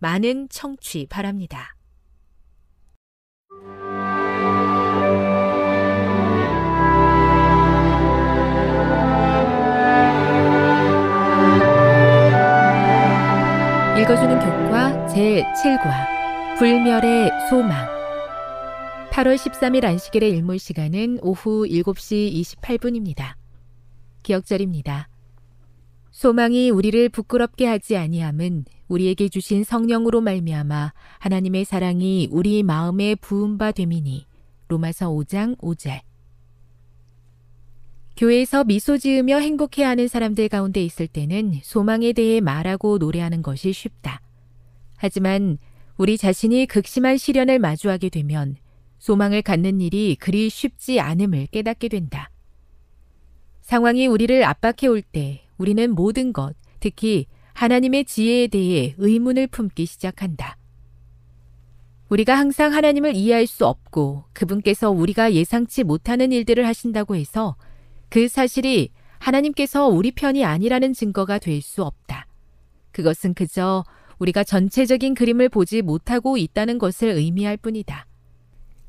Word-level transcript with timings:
많은 0.00 0.48
청취 0.48 1.06
바랍니다. 1.08 1.76
읽어주는 14.00 14.38
교과 14.40 15.06
제7과 15.08 16.56
불멸의 16.58 17.30
소망 17.50 17.86
8월 19.10 19.36
13일 19.36 19.84
안식일의 19.84 20.30
일몰 20.30 20.58
시간은 20.58 21.18
오후 21.20 21.66
7시 21.68 22.32
28분입니다. 22.62 23.34
기억절입니다. 24.22 25.08
소망이 26.10 26.70
우리를 26.70 27.10
부끄럽게 27.10 27.66
하지 27.66 27.96
아니함은 27.96 28.64
우리에게 28.90 29.28
주신 29.28 29.62
성령으로 29.62 30.20
말미암아 30.20 30.92
하나님의 31.20 31.64
사랑이 31.64 32.28
우리 32.32 32.62
마음에 32.64 33.14
부은 33.14 33.56
바 33.56 33.70
됨이니 33.70 34.26
로마서 34.68 35.10
5장 35.10 35.56
5절 35.58 36.00
교회에서 38.16 38.64
미소 38.64 38.98
지으며 38.98 39.38
행복해하는 39.38 40.08
사람들 40.08 40.48
가운데 40.48 40.84
있을 40.84 41.06
때는 41.06 41.60
소망에 41.62 42.12
대해 42.12 42.40
말하고 42.40 42.98
노래하는 42.98 43.42
것이 43.42 43.72
쉽다. 43.72 44.20
하지만 44.98 45.58
우리 45.96 46.18
자신이 46.18 46.66
극심한 46.66 47.16
시련을 47.16 47.60
마주하게 47.60 48.08
되면 48.08 48.56
소망을 48.98 49.40
갖는 49.40 49.80
일이 49.80 50.16
그리 50.18 50.50
쉽지 50.50 51.00
않음을 51.00 51.46
깨닫게 51.46 51.88
된다. 51.88 52.30
상황이 53.62 54.08
우리를 54.08 54.44
압박해 54.44 54.88
올 54.88 55.00
때 55.00 55.42
우리는 55.56 55.94
모든 55.94 56.32
것, 56.32 56.54
특히 56.80 57.26
하나님의 57.60 58.06
지혜에 58.06 58.46
대해 58.46 58.94
의문을 58.96 59.46
품기 59.46 59.84
시작한다. 59.84 60.56
우리가 62.08 62.34
항상 62.34 62.72
하나님을 62.72 63.14
이해할 63.14 63.46
수 63.46 63.66
없고 63.66 64.24
그분께서 64.32 64.90
우리가 64.90 65.34
예상치 65.34 65.84
못하는 65.84 66.32
일들을 66.32 66.66
하신다고 66.66 67.16
해서 67.16 67.56
그 68.08 68.28
사실이 68.28 68.88
하나님께서 69.18 69.88
우리 69.88 70.10
편이 70.10 70.42
아니라는 70.42 70.94
증거가 70.94 71.38
될 71.38 71.60
수 71.60 71.84
없다. 71.84 72.26
그것은 72.92 73.34
그저 73.34 73.84
우리가 74.18 74.42
전체적인 74.42 75.12
그림을 75.12 75.50
보지 75.50 75.82
못하고 75.82 76.38
있다는 76.38 76.78
것을 76.78 77.10
의미할 77.10 77.58
뿐이다. 77.58 78.06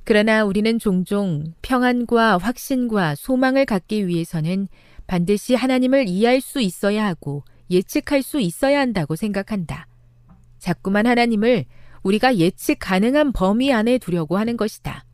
그러나 0.06 0.46
우리는 0.46 0.80
종종 0.80 1.44
평안과 1.62 2.38
확신과 2.38 3.16
소망을 3.16 3.66
갖기 3.66 4.08
위해서는 4.08 4.70
반드시 5.08 5.56
하나님을 5.56 6.08
이해할 6.08 6.40
수 6.40 6.62
있어야 6.62 7.06
하고 7.06 7.44
예측할 7.72 8.22
수 8.22 8.40
있어야 8.40 8.80
한다고 8.80 9.16
생각한다. 9.16 9.88
자꾸만 10.60 11.08
하나님을 11.08 11.66
우리가 12.04 12.38
예측 12.38 12.78
가능한 12.80 13.32
범위 13.32 13.74
안에 13.74 13.98
두려고 13.98 14.38
하는 14.38 14.58
것이다. 14.58 15.06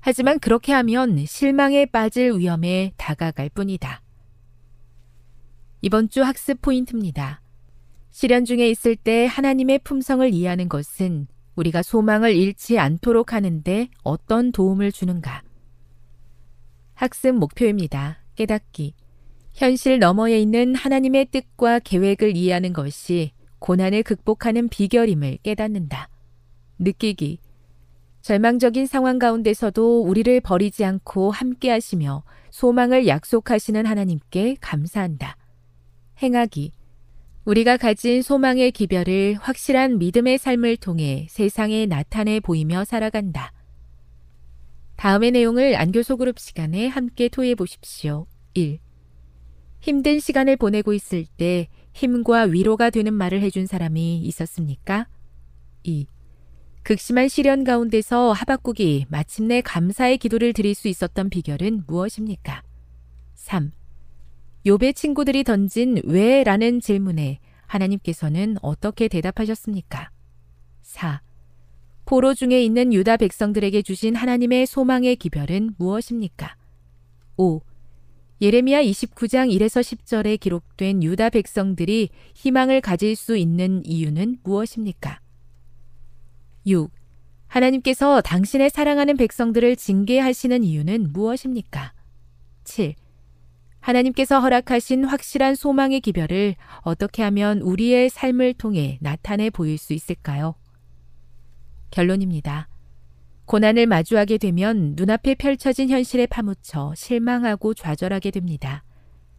하지만 0.00 0.38
그렇게 0.38 0.72
하면 0.72 1.24
실망에 1.24 1.86
빠질 1.86 2.32
위험에 2.32 2.92
다가갈 2.96 3.48
뿐이다. 3.48 4.02
이번 5.82 6.08
주 6.08 6.22
학습 6.22 6.60
포인트입니다. 6.62 7.40
시련 8.10 8.44
중에 8.44 8.68
있을 8.70 8.96
때 8.96 9.26
하나님의 9.26 9.80
품성을 9.80 10.32
이해하는 10.32 10.68
것은 10.68 11.26
우리가 11.56 11.82
소망을 11.82 12.34
잃지 12.34 12.78
않도록 12.78 13.32
하는데 13.32 13.88
어떤 14.02 14.52
도움을 14.52 14.92
주는가? 14.92 15.42
학습 16.94 17.34
목표입니다. 17.34 18.18
깨닫기. 18.34 18.94
현실 19.54 20.00
너머에 20.00 20.40
있는 20.40 20.74
하나님의 20.74 21.26
뜻과 21.26 21.78
계획을 21.78 22.36
이해하는 22.36 22.72
것이 22.72 23.30
고난을 23.60 24.02
극복하는 24.02 24.68
비결임을 24.68 25.38
깨닫는다. 25.44 26.08
느끼기. 26.80 27.38
절망적인 28.20 28.86
상황 28.86 29.20
가운데서도 29.20 30.02
우리를 30.02 30.40
버리지 30.40 30.84
않고 30.84 31.30
함께 31.30 31.70
하시며 31.70 32.24
소망을 32.50 33.06
약속하시는 33.06 33.86
하나님께 33.86 34.56
감사한다. 34.60 35.36
행하기. 36.20 36.72
우리가 37.44 37.76
가진 37.76 38.22
소망의 38.22 38.72
기별을 38.72 39.36
확실한 39.38 39.98
믿음의 39.98 40.38
삶을 40.38 40.78
통해 40.78 41.28
세상에 41.30 41.86
나타내 41.86 42.40
보이며 42.40 42.84
살아간다. 42.84 43.52
다음의 44.96 45.30
내용을 45.30 45.76
안교소 45.76 46.16
그룹 46.16 46.40
시간에 46.40 46.88
함께 46.88 47.28
토해 47.28 47.54
보십시오. 47.54 48.26
1. 48.54 48.83
힘든 49.84 50.18
시간을 50.18 50.56
보내고 50.56 50.94
있을 50.94 51.26
때 51.36 51.68
힘과 51.92 52.44
위로가 52.44 52.88
되는 52.88 53.12
말을 53.12 53.42
해준 53.42 53.66
사람이 53.66 54.16
있었습니까? 54.20 55.06
2. 55.82 56.06
극심한 56.82 57.28
시련 57.28 57.64
가운데서 57.64 58.32
하박국이 58.32 59.04
마침내 59.10 59.60
감사의 59.60 60.16
기도를 60.16 60.54
드릴 60.54 60.74
수 60.74 60.88
있었던 60.88 61.28
비결은 61.28 61.84
무엇입니까? 61.86 62.62
3. 63.34 63.72
욥의 64.64 64.94
친구들이 64.94 65.44
던진 65.44 66.00
왜? 66.04 66.44
라는 66.44 66.80
질문에 66.80 67.40
하나님께서는 67.66 68.56
어떻게 68.62 69.06
대답하셨습니까? 69.08 70.08
4. 70.80 71.20
포로 72.06 72.32
중에 72.32 72.62
있는 72.62 72.94
유다 72.94 73.18
백성들에게 73.18 73.82
주신 73.82 74.14
하나님의 74.14 74.64
소망의 74.64 75.16
기별은 75.16 75.74
무엇입니까? 75.76 76.56
5. 77.36 77.60
예레미야 78.44 78.82
29장 78.82 79.50
1에서 79.56 79.80
10절에 79.80 80.38
기록된 80.38 81.02
유다 81.02 81.30
백성들이 81.30 82.10
희망을 82.34 82.82
가질 82.82 83.16
수 83.16 83.38
있는 83.38 83.80
이유는 83.86 84.40
무엇입니까? 84.42 85.18
6. 86.66 86.90
하나님께서 87.46 88.20
당신의 88.20 88.68
사랑하는 88.68 89.16
백성들을 89.16 89.76
징계하시는 89.76 90.62
이유는 90.62 91.14
무엇입니까? 91.14 91.94
7. 92.64 92.94
하나님께서 93.80 94.40
허락하신 94.40 95.04
확실한 95.04 95.54
소망의 95.54 96.02
기별을 96.02 96.56
어떻게 96.82 97.22
하면 97.22 97.62
우리의 97.62 98.10
삶을 98.10 98.54
통해 98.54 98.98
나타내 99.00 99.48
보일 99.48 99.78
수 99.78 99.94
있을까요? 99.94 100.54
결론입니다. 101.90 102.68
고난을 103.46 103.86
마주하게 103.86 104.38
되면 104.38 104.94
눈앞에 104.96 105.34
펼쳐진 105.34 105.90
현실에 105.90 106.26
파묻혀 106.26 106.94
실망하고 106.96 107.74
좌절하게 107.74 108.30
됩니다. 108.30 108.84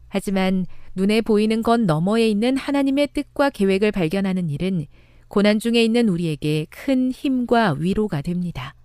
하지만 0.07 0.65
눈에 0.95 1.21
보이는 1.21 1.61
것 1.61 1.81
너머에 1.81 2.27
있는 2.29 2.55
하나님의 2.55 3.09
뜻과 3.13 3.49
계획을 3.49 3.91
발견하는 3.91 4.49
일은 4.49 4.85
고난 5.27 5.59
중에 5.59 5.83
있는 5.83 6.07
우리에게 6.07 6.67
큰 6.69 7.11
힘과 7.11 7.75
위로가 7.79 8.21
됩니다. 8.21 8.75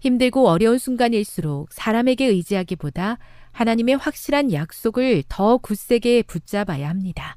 힘들고 0.00 0.48
어려운 0.48 0.78
순간일수록 0.78 1.72
사람에게 1.72 2.26
의지하기보다 2.26 3.18
하나님의 3.52 3.96
확실한 3.96 4.52
약속을 4.52 5.24
더 5.28 5.58
굳세게 5.58 6.24
붙잡아야 6.24 6.88
합니다. 6.88 7.36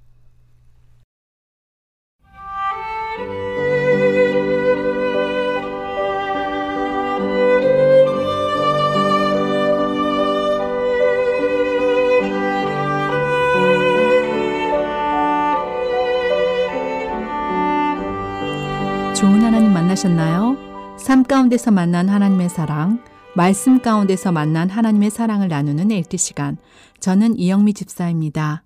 하나님 19.54 19.72
만나셨나요? 19.72 20.98
삶 20.98 21.22
가운데서 21.22 21.70
만난 21.70 22.10
하나님의 22.10 22.50
사랑, 22.50 23.04
말씀 23.36 23.84
가운데서 23.84 24.32
만난 24.32 24.68
하나님의 24.68 25.12
사랑을 25.12 25.48
나누는 25.48 25.92
엘티 25.92 26.18
시간. 26.18 26.58
저는 27.00 27.38
이영미 27.38 27.76
집사입니다. 27.76 28.64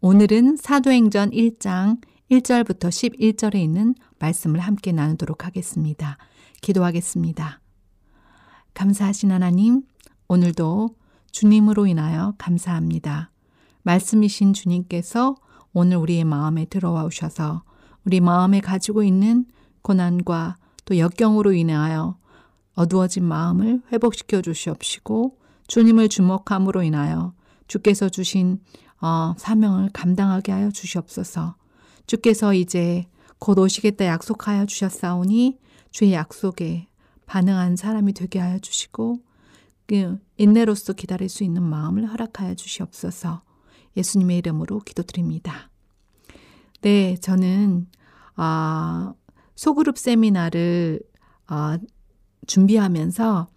오늘은 0.00 0.56
사도행전 0.56 1.32
1장 1.32 2.00
1절부터 2.30 2.88
11절에 2.88 3.56
있는 3.56 3.94
말씀을 4.20 4.58
함께 4.60 4.90
나누도록 4.90 5.44
하겠습니다. 5.44 6.16
기도하겠습니다. 6.62 7.60
감사하신 8.72 9.32
하나님, 9.32 9.82
오늘도 10.28 10.96
주님으로 11.30 11.84
인하여 11.84 12.32
감사합니다. 12.38 13.30
말씀이신 13.82 14.54
주님께서 14.54 15.34
오늘 15.74 15.98
우리의 15.98 16.24
마음에 16.24 16.64
들어와 16.64 17.04
오셔서 17.04 17.64
우리 18.06 18.20
마음에 18.20 18.60
가지고 18.60 19.02
있는 19.02 19.44
고난과 19.82 20.56
또 20.84 20.98
역경으로 20.98 21.52
인하여 21.52 22.16
어두워진 22.74 23.24
마음을 23.24 23.82
회복시켜 23.92 24.42
주시옵시고 24.42 25.38
주님을 25.66 26.08
주목함으로 26.08 26.82
인하여 26.82 27.34
주께서 27.66 28.08
주신 28.08 28.60
어, 29.00 29.34
사명을 29.36 29.90
감당하게 29.92 30.52
하여 30.52 30.70
주시옵소서. 30.70 31.56
주께서 32.06 32.54
이제 32.54 33.06
곧 33.38 33.58
오시겠다 33.58 34.06
약속하여 34.06 34.66
주셨사오니 34.66 35.58
주의 35.90 36.12
약속에 36.12 36.86
반응한 37.26 37.76
사람이 37.76 38.12
되게 38.12 38.38
하여 38.38 38.58
주시고 38.58 39.18
그 39.86 40.18
인내로서 40.36 40.92
기다릴 40.92 41.28
수 41.28 41.42
있는 41.42 41.62
마음을 41.62 42.08
허락하여 42.10 42.54
주시옵소서. 42.54 43.42
예수님의 43.96 44.38
이름으로 44.38 44.80
기도드립니다. 44.80 45.70
네, 46.82 47.16
저는 47.16 47.88
아 48.36 49.12
소그룹 49.54 49.98
세미나를 49.98 51.00
어, 51.50 51.76
준비하면서 52.46 53.48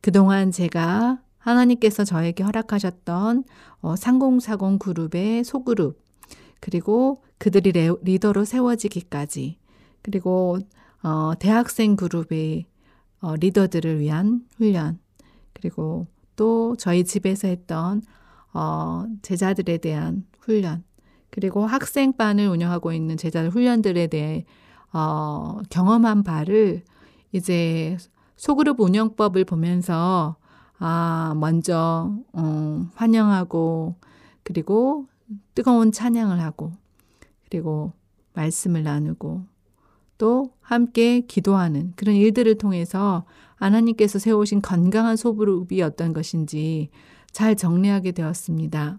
그동안 0.00 0.50
제가 0.50 1.20
하나님께서 1.38 2.04
저에게 2.04 2.42
허락하셨던 2.44 3.44
어, 3.80 3.96
3040 3.96 4.78
그룹의 4.78 5.44
소그룹 5.44 5.98
그리고 6.60 7.22
그들이 7.38 7.72
레, 7.72 7.90
리더로 8.02 8.44
세워지기까지 8.44 9.58
그리고 10.02 10.58
어, 11.02 11.32
대학생 11.38 11.96
그룹의 11.96 12.66
어, 13.20 13.36
리더들을 13.36 14.00
위한 14.00 14.42
훈련 14.56 14.98
그리고 15.52 16.06
또 16.36 16.76
저희 16.76 17.04
집에서 17.04 17.48
했던 17.48 18.02
어, 18.52 19.06
제자들에 19.22 19.78
대한 19.78 20.24
훈련 20.40 20.84
그리고 21.30 21.66
학생반을 21.66 22.48
운영하고 22.48 22.92
있는 22.92 23.16
제자들 23.16 23.50
훈련들에 23.50 24.06
대해 24.06 24.44
어, 24.92 25.58
경험한 25.70 26.22
바를 26.22 26.82
이제 27.32 27.96
소그룹 28.36 28.80
운영법을 28.80 29.44
보면서 29.44 30.36
아, 30.78 31.34
먼저 31.36 32.12
어, 32.32 32.86
환영하고 32.94 33.96
그리고 34.42 35.06
뜨거운 35.54 35.92
찬양을 35.92 36.40
하고 36.40 36.72
그리고 37.44 37.92
말씀을 38.34 38.84
나누고 38.84 39.42
또 40.16 40.52
함께 40.60 41.20
기도하는 41.20 41.92
그런 41.96 42.14
일들을 42.14 42.58
통해서 42.58 43.24
하나님께서 43.56 44.18
세우신 44.18 44.62
건강한 44.62 45.16
소그룹이 45.16 45.82
어떤 45.82 46.12
것인지 46.12 46.90
잘 47.32 47.56
정리하게 47.56 48.12
되었습니다. 48.12 48.98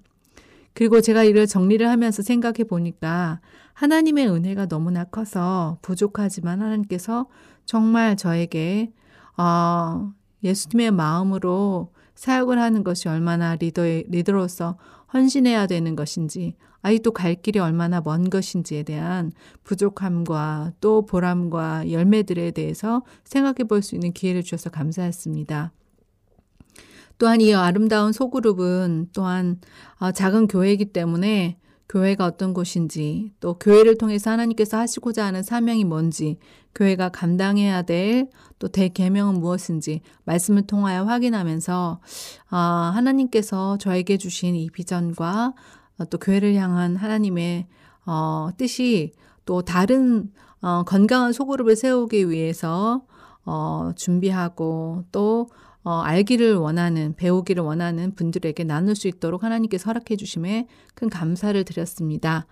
그리고 0.73 1.01
제가 1.01 1.23
이를 1.23 1.47
정리를 1.47 1.87
하면서 1.87 2.21
생각해 2.21 2.63
보니까 2.67 3.41
하나님의 3.73 4.27
은혜가 4.29 4.67
너무나 4.67 5.03
커서 5.03 5.77
부족하지만 5.81 6.61
하나님께서 6.61 7.27
정말 7.65 8.17
저에게 8.17 8.91
어, 9.37 10.11
예수님의 10.43 10.91
마음으로 10.91 11.93
사역을 12.15 12.59
하는 12.59 12.83
것이 12.83 13.07
얼마나 13.07 13.55
리더의, 13.55 14.05
리더로서 14.09 14.77
헌신해야 15.13 15.67
되는 15.67 15.95
것인지, 15.95 16.55
아직도 16.81 17.11
갈 17.11 17.35
길이 17.35 17.59
얼마나 17.59 18.01
먼 18.01 18.29
것인지에 18.29 18.83
대한 18.83 19.31
부족함과 19.63 20.73
또 20.81 21.05
보람과 21.05 21.89
열매들에 21.91 22.51
대해서 22.51 23.03
생각해 23.23 23.65
볼 23.67 23.81
수 23.81 23.95
있는 23.95 24.11
기회를 24.11 24.43
주셔서 24.43 24.69
감사했습니다. 24.69 25.71
또한 27.19 27.41
이 27.41 27.53
아름다운 27.53 28.11
소그룹은 28.11 29.09
또한 29.13 29.59
어, 29.99 30.11
작은 30.11 30.47
교회이기 30.47 30.85
때문에 30.85 31.59
교회가 31.87 32.25
어떤 32.25 32.53
곳인지 32.53 33.33
또 33.39 33.55
교회를 33.59 33.97
통해서 33.97 34.31
하나님께서 34.31 34.77
하시고자 34.77 35.25
하는 35.25 35.43
사명이 35.43 35.83
뭔지 35.83 36.39
교회가 36.73 37.09
감당해야 37.09 37.83
될 37.83 38.27
또 38.59 38.67
대계명은 38.67 39.39
무엇인지 39.39 40.01
말씀을 40.25 40.67
통하여 40.67 41.03
확인하면서 41.05 41.99
아, 42.49 42.91
하나님께서 42.93 43.77
저에게 43.77 44.17
주신 44.17 44.55
이 44.55 44.69
비전과 44.69 45.53
또 46.09 46.17
교회를 46.17 46.53
향한 46.55 46.95
하나님의 46.95 47.67
어, 48.05 48.49
뜻이 48.57 49.13
또 49.45 49.61
다른 49.61 50.31
어, 50.61 50.83
건강한 50.83 51.31
소그룹을 51.31 51.75
세우기 51.75 52.29
위해서 52.29 53.03
어, 53.45 53.91
준비하고 53.95 55.05
또 55.11 55.47
어, 55.83 56.01
알기를 56.01 56.55
원하는, 56.55 57.13
배우기를 57.15 57.63
원하는 57.63 58.13
분들에게 58.13 58.63
나눌 58.65 58.95
수 58.95 59.07
있도록 59.07 59.43
하나님께서 59.43 59.85
허락해 59.85 60.17
주심에 60.17 60.67
큰 60.93 61.09
감사를 61.09 61.63
드렸습니다. 61.63 62.47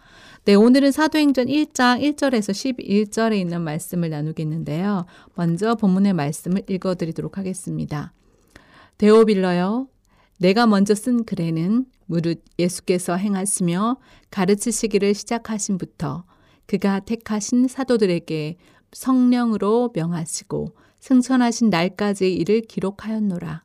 네, 0.46 0.55
오늘은 0.55 0.91
사도행전 0.91 1.48
1장 1.48 2.01
1절에서 2.01 2.51
11절에 2.51 3.38
있는 3.38 3.62
말씀을 3.62 4.10
나누겠는데요. 4.10 5.05
먼저 5.36 5.75
본문의 5.75 6.13
말씀을 6.13 6.63
읽어 6.69 6.96
드리도록 6.96 7.38
하겠습니다. 7.38 8.13
데오빌러여, 8.98 9.88
내가 10.39 10.65
먼저 10.65 10.96
쓴 10.96 11.25
글에는 11.25 11.86
무릇 12.05 12.43
예수께서 12.57 13.17
행하시며 13.17 13.98
가르치시기를 14.31 15.13
시작하신부터 15.13 16.24
그가 16.65 17.01
택하신 17.01 17.67
사도들에게 17.67 18.57
성령으로 18.93 19.91
명하시고 19.93 20.75
승천하신 21.07 21.69
날까지의 21.69 22.35
일을 22.35 22.61
기록하였노라. 22.63 23.63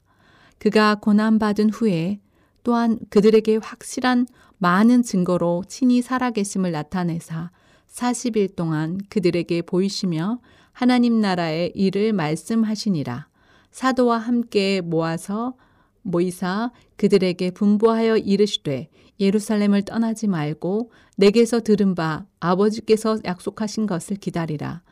그가 0.59 0.95
고난받은 0.95 1.71
후에 1.71 2.21
또한 2.63 3.01
그들에게 3.11 3.57
확실한 3.57 4.29
많은 4.59 5.03
증거로 5.03 5.65
친히 5.67 6.03
살아계심을 6.03 6.71
나타내사 6.71 7.51
40일 7.89 8.55
동안 8.55 9.01
그들에게 9.09 9.63
보이시며 9.63 10.39
하나님 10.71 11.21
나라의 11.21 11.73
일을 11.75 12.13
말씀하시니라. 12.13 13.27
사도와 13.73 14.19
함께 14.19 14.81
모아서 14.81 15.55
모이사 16.03 16.71
그들에게 16.97 17.51
분부하여 17.51 18.19
이르시되 18.19 18.89
예루살렘을 19.19 19.83
떠나지 19.83 20.29
말고 20.29 20.93
내게서 21.17 21.63
들은 21.63 21.97
바 21.97 22.25
아버지께서 22.39 23.19
약속하신 23.25 23.87
것을 23.87 24.17
기다리라. 24.19 24.83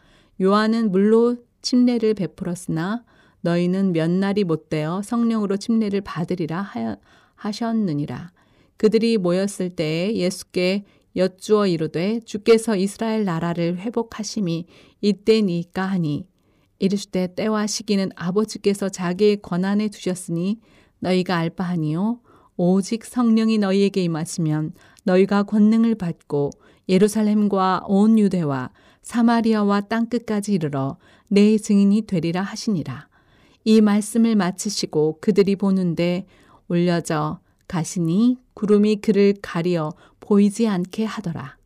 요한은 0.40 0.90
물로 0.90 1.36
침례를 1.62 2.14
베풀었으나 2.14 3.04
너희는 3.42 3.92
몇 3.92 4.10
날이 4.10 4.44
못되어 4.44 5.02
성령으로 5.02 5.56
침례를 5.56 6.00
받으리라 6.02 6.70
하셨느니라. 7.34 8.32
그들이 8.76 9.18
모였을 9.18 9.70
때에 9.70 10.14
예수께 10.14 10.84
여쭈어 11.16 11.66
이르되 11.66 12.20
주께서 12.24 12.76
이스라엘 12.76 13.24
나라를 13.24 13.78
회복하심이 13.78 14.66
이때니까 15.00 15.82
하니 15.82 16.26
이르시되 16.78 17.34
때와 17.34 17.66
시기는 17.66 18.10
아버지께서 18.14 18.88
자기의 18.88 19.42
권한에 19.42 19.88
두셨으니 19.88 20.60
너희가 21.00 21.36
알 21.36 21.50
바하니요 21.50 22.20
오직 22.56 23.04
성령이 23.04 23.58
너희에게 23.58 24.02
임하시면 24.04 24.74
너희가 25.04 25.42
권능을 25.44 25.94
받고 25.96 26.50
예루살렘과 26.88 27.84
온 27.86 28.18
유대와 28.18 28.70
사마리아와 29.10 29.80
땅 29.82 30.06
끝까지 30.06 30.52
이르러 30.52 30.96
내 31.26 31.58
증인이 31.58 32.02
되리라 32.02 32.42
하시니라. 32.42 33.08
이 33.64 33.80
말씀을 33.80 34.36
마치시고 34.36 35.18
그들이 35.20 35.56
보는데 35.56 36.26
올려져 36.68 37.40
가시니 37.66 38.38
구름이 38.54 39.00
그를 39.00 39.34
가리어 39.42 39.90
보이지 40.20 40.68
않게 40.68 41.04
하더라. 41.06 41.56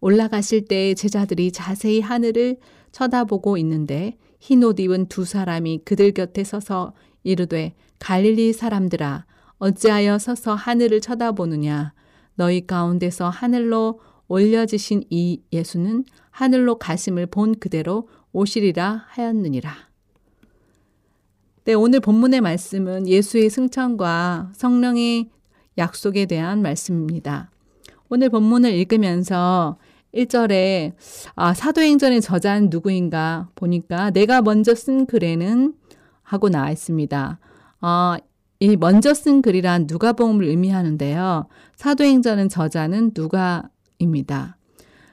올라가실 0.00 0.64
때 0.64 0.94
제자들이 0.94 1.52
자세히 1.52 2.00
하늘을 2.00 2.56
쳐다보고 2.90 3.56
있는데 3.58 4.18
흰 4.40 4.64
옷 4.64 4.80
입은 4.80 5.06
두 5.06 5.24
사람이 5.24 5.82
그들 5.84 6.10
곁에 6.10 6.42
서서 6.42 6.94
이르되 7.22 7.74
갈릴리 8.00 8.52
사람들아 8.52 9.24
어찌하여 9.58 10.18
서서 10.18 10.56
하늘을 10.56 11.00
쳐다보느냐 11.00 11.92
너희 12.34 12.66
가운데서 12.66 13.28
하늘로 13.28 14.00
올려지신 14.26 15.04
이 15.10 15.42
예수는 15.52 16.04
하늘로 16.32 16.78
가심을 16.78 17.26
본 17.26 17.54
그대로 17.54 18.08
오시리라 18.32 19.04
하였느니라. 19.08 19.72
네, 21.64 21.74
오늘 21.74 22.00
본문의 22.00 22.40
말씀은 22.40 23.06
예수의 23.06 23.48
승천과 23.48 24.50
성령의 24.56 25.30
약속에 25.78 26.26
대한 26.26 26.60
말씀입니다. 26.60 27.50
오늘 28.08 28.30
본문을 28.30 28.72
읽으면서 28.72 29.78
1절에 30.12 30.92
아, 31.36 31.54
사도행전의 31.54 32.20
저자는 32.20 32.68
누구인가 32.70 33.48
보니까 33.54 34.10
내가 34.10 34.42
먼저 34.42 34.74
쓴 34.74 35.06
글에는 35.06 35.74
하고 36.22 36.48
나와 36.48 36.70
있습니다. 36.70 37.38
어, 37.80 38.16
이 38.60 38.76
먼저 38.76 39.14
쓴 39.14 39.42
글이란 39.42 39.86
누가복음을 39.88 40.46
의미하는데요. 40.46 41.46
사도행전은 41.76 42.48
저자는 42.48 43.12
누가입니다. 43.14 44.56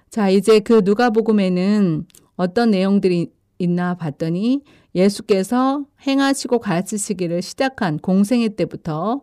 자, 0.09 0.29
이제 0.29 0.59
그 0.59 0.81
누가복음에는 0.83 2.05
어떤 2.35 2.71
내용들이 2.71 3.31
있나 3.59 3.93
봤더니 3.95 4.63
예수께서 4.95 5.85
행하시고 6.07 6.59
가르치시기를 6.59 7.41
시작한 7.41 7.99
공생애 7.99 8.55
때부터 8.55 9.21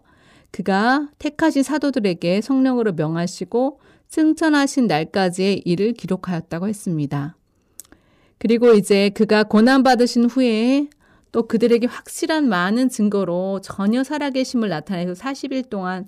그가 0.52 1.08
택하신 1.18 1.64
사도들에게 1.64 2.40
성령으로 2.40 2.92
명하시고 2.92 3.80
승천하신 4.08 4.86
날까지의 4.86 5.62
일을 5.64 5.92
기록하였다고 5.92 6.68
했습니다. 6.68 7.36
그리고 8.38 8.74
이제 8.74 9.08
그가 9.10 9.42
고난받으신 9.42 10.26
후에 10.26 10.88
또 11.32 11.48
그들에게 11.48 11.86
확실한 11.86 12.48
많은 12.48 12.88
증거로 12.88 13.60
전혀 13.62 14.04
살아계심을 14.04 14.68
나타내서 14.68 15.14
40일 15.14 15.68
동안 15.68 16.06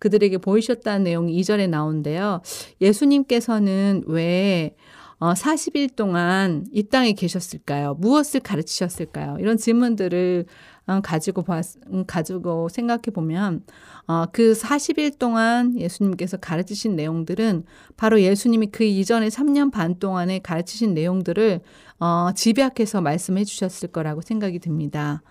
그들에게 0.00 0.38
보이셨다는 0.38 1.04
내용이 1.04 1.40
2절에 1.40 1.68
나오는데요. 1.68 2.42
예수님께서는 2.80 4.02
왜 4.06 4.74
40일 5.20 5.94
동안 5.94 6.66
이 6.72 6.82
땅에 6.82 7.12
계셨을까요? 7.12 7.94
무엇을 7.94 8.40
가르치셨을까요? 8.40 9.36
이런 9.38 9.58
질문들을 9.58 10.46
어, 10.86 11.00
가지고 11.02 11.42
봤, 11.42 11.64
음, 11.92 12.04
가지고 12.06 12.68
생각해 12.68 13.02
보면 13.14 13.62
어, 14.08 14.24
그 14.32 14.52
40일 14.52 15.18
동안 15.18 15.78
예수님께서 15.78 16.38
가르치신 16.38 16.96
내용들은 16.96 17.64
바로 17.96 18.20
예수님이 18.20 18.68
그 18.72 18.82
이전에 18.82 19.28
3년 19.28 19.70
반 19.70 19.98
동안에 19.98 20.40
가르치신 20.40 20.94
내용들을 20.94 21.60
어, 22.00 22.30
집약해서 22.34 23.02
말씀해 23.02 23.44
주셨을 23.44 23.90
거라고 23.90 24.20
생각이 24.22 24.58
듭니다. 24.58 25.22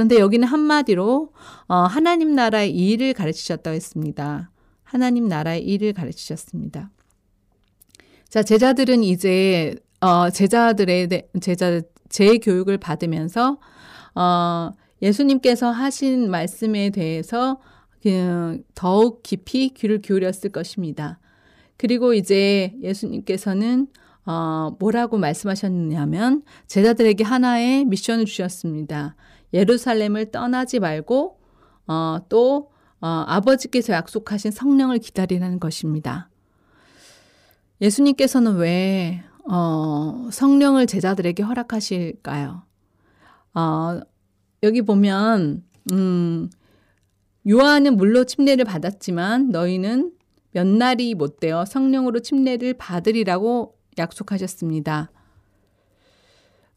그런데 0.00 0.18
여기는 0.18 0.48
한마디로 0.48 1.30
어, 1.68 1.74
하나님 1.74 2.34
나라의 2.34 2.74
일을 2.74 3.12
가르치셨다고 3.12 3.74
했습니다. 3.74 4.50
하나님 4.82 5.28
나라의 5.28 5.62
일을 5.62 5.92
가르치셨습니다. 5.92 6.90
자, 8.30 8.42
제자들은 8.42 9.04
이제 9.04 9.74
어, 10.00 10.30
제자들의 10.30 11.28
제자 11.42 11.82
제 12.08 12.38
교육을 12.38 12.78
받으면서 12.78 13.58
어, 14.14 14.70
예수님께서 15.02 15.70
하신 15.70 16.30
말씀에 16.30 16.88
대해서 16.88 17.60
그 18.02 18.62
더욱 18.74 19.22
깊이 19.22 19.68
귀를 19.68 20.00
기울였을 20.00 20.48
것입니다. 20.48 21.18
그리고 21.76 22.14
이제 22.14 22.74
예수님께서는 22.82 23.88
어, 24.24 24.74
뭐라고 24.78 25.18
말씀하셨냐면 25.18 26.42
제자들에게 26.68 27.22
하나의 27.22 27.84
미션을 27.84 28.24
주셨습니다. 28.24 29.14
예루살렘을 29.52 30.30
떠나지 30.30 30.78
말고 30.78 31.38
어, 31.86 32.18
또 32.28 32.70
어, 33.00 33.24
아버지께서 33.26 33.92
약속하신 33.92 34.50
성령을 34.50 34.98
기다리라는 34.98 35.58
것입니다. 35.58 36.28
예수님께서는 37.80 38.56
왜 38.56 39.22
어, 39.50 40.28
성령을 40.30 40.86
제자들에게 40.86 41.42
허락하실까요? 41.42 42.62
어, 43.54 44.00
여기 44.62 44.82
보면 44.82 45.64
음, 45.92 46.50
요한은 47.48 47.96
물로 47.96 48.24
침례를 48.24 48.64
받았지만 48.64 49.48
너희는 49.48 50.12
몇 50.52 50.66
날이 50.66 51.14
못 51.14 51.40
되어 51.40 51.64
성령으로 51.64 52.20
침례를 52.20 52.74
받으리라고 52.74 53.76
약속하셨습니다. 53.98 55.10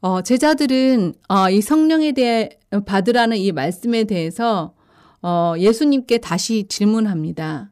어, 0.04 0.22
제자들은 0.22 1.14
어, 1.30 1.50
이 1.50 1.62
성령에 1.62 2.12
대해 2.12 2.50
받으라는 2.86 3.38
이 3.38 3.54
말씀에 3.54 4.04
대해서 4.04 4.76
어, 5.22 5.54
예수님께 5.58 6.18
다시 6.18 6.68
질문합니다. 6.68 7.72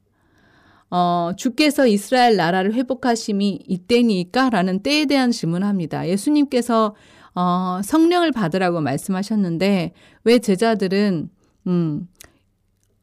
어, 0.89 1.31
주께서 1.35 1.87
이스라엘 1.87 2.37
나라를 2.37 2.73
회복하심이 2.73 3.65
이때니까? 3.67 4.49
라는 4.49 4.81
때에 4.81 5.07
대한 5.07 5.31
질문을 5.31 5.67
합니다. 5.67 6.07
예수님께서 6.07 6.95
어, 7.35 7.81
성령을 7.83 8.31
받으라고 8.31 8.79
말씀하셨는데 8.79 9.91
왜 10.23 10.39
제자들은 10.39 11.29
음, 11.67 12.07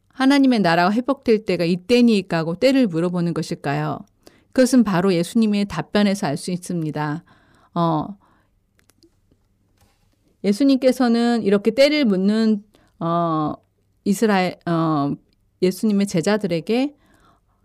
하나님의 0.08 0.60
나라가 0.60 0.90
회복될 0.90 1.44
때가 1.44 1.66
이때니까고 1.66 2.54
때를 2.54 2.86
물어보는 2.86 3.34
것일까요? 3.34 3.98
그것은 4.54 4.84
바로 4.84 5.12
예수님의 5.12 5.66
답변에서 5.66 6.26
알 6.26 6.38
수 6.38 6.50
있습니다. 6.50 7.24
어, 7.74 8.16
예수님께서는 10.48 11.42
이렇게 11.42 11.70
때를 11.70 12.04
묻는 12.04 12.62
어, 12.98 13.52
이스라엘 14.04 14.56
어, 14.66 15.12
예수님의 15.62 16.06
제자들에게 16.06 16.94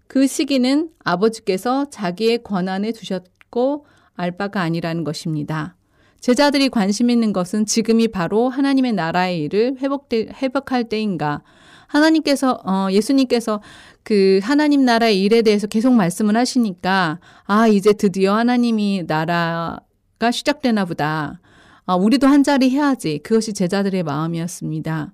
그 0.07 0.27
시기는 0.27 0.89
아버지께서 1.03 1.89
자기의 1.89 2.43
권한에 2.43 2.91
두셨고 2.91 3.85
알 4.15 4.31
바가 4.31 4.61
아니라는 4.61 5.03
것입니다. 5.03 5.75
제자들이 6.19 6.69
관심 6.69 7.09
있는 7.09 7.33
것은 7.33 7.65
지금이 7.65 8.07
바로 8.09 8.47
하나님의 8.47 8.93
나라의 8.93 9.41
일을 9.41 9.77
회복될, 9.79 10.29
회복할 10.41 10.85
때인가. 10.85 11.41
하나님께서, 11.87 12.61
어, 12.63 12.87
예수님께서 12.91 13.61
그 14.03 14.39
하나님 14.41 14.85
나라의 14.85 15.21
일에 15.21 15.41
대해서 15.41 15.67
계속 15.67 15.93
말씀을 15.93 16.37
하시니까, 16.37 17.19
아, 17.43 17.67
이제 17.67 17.91
드디어 17.91 18.35
하나님이 18.35 19.03
나라가 19.05 20.31
시작되나 20.31 20.85
보다. 20.85 21.41
아, 21.85 21.95
우리도 21.95 22.27
한 22.27 22.43
자리 22.43 22.69
해야지. 22.69 23.19
그것이 23.19 23.53
제자들의 23.53 24.03
마음이었습니다. 24.03 25.13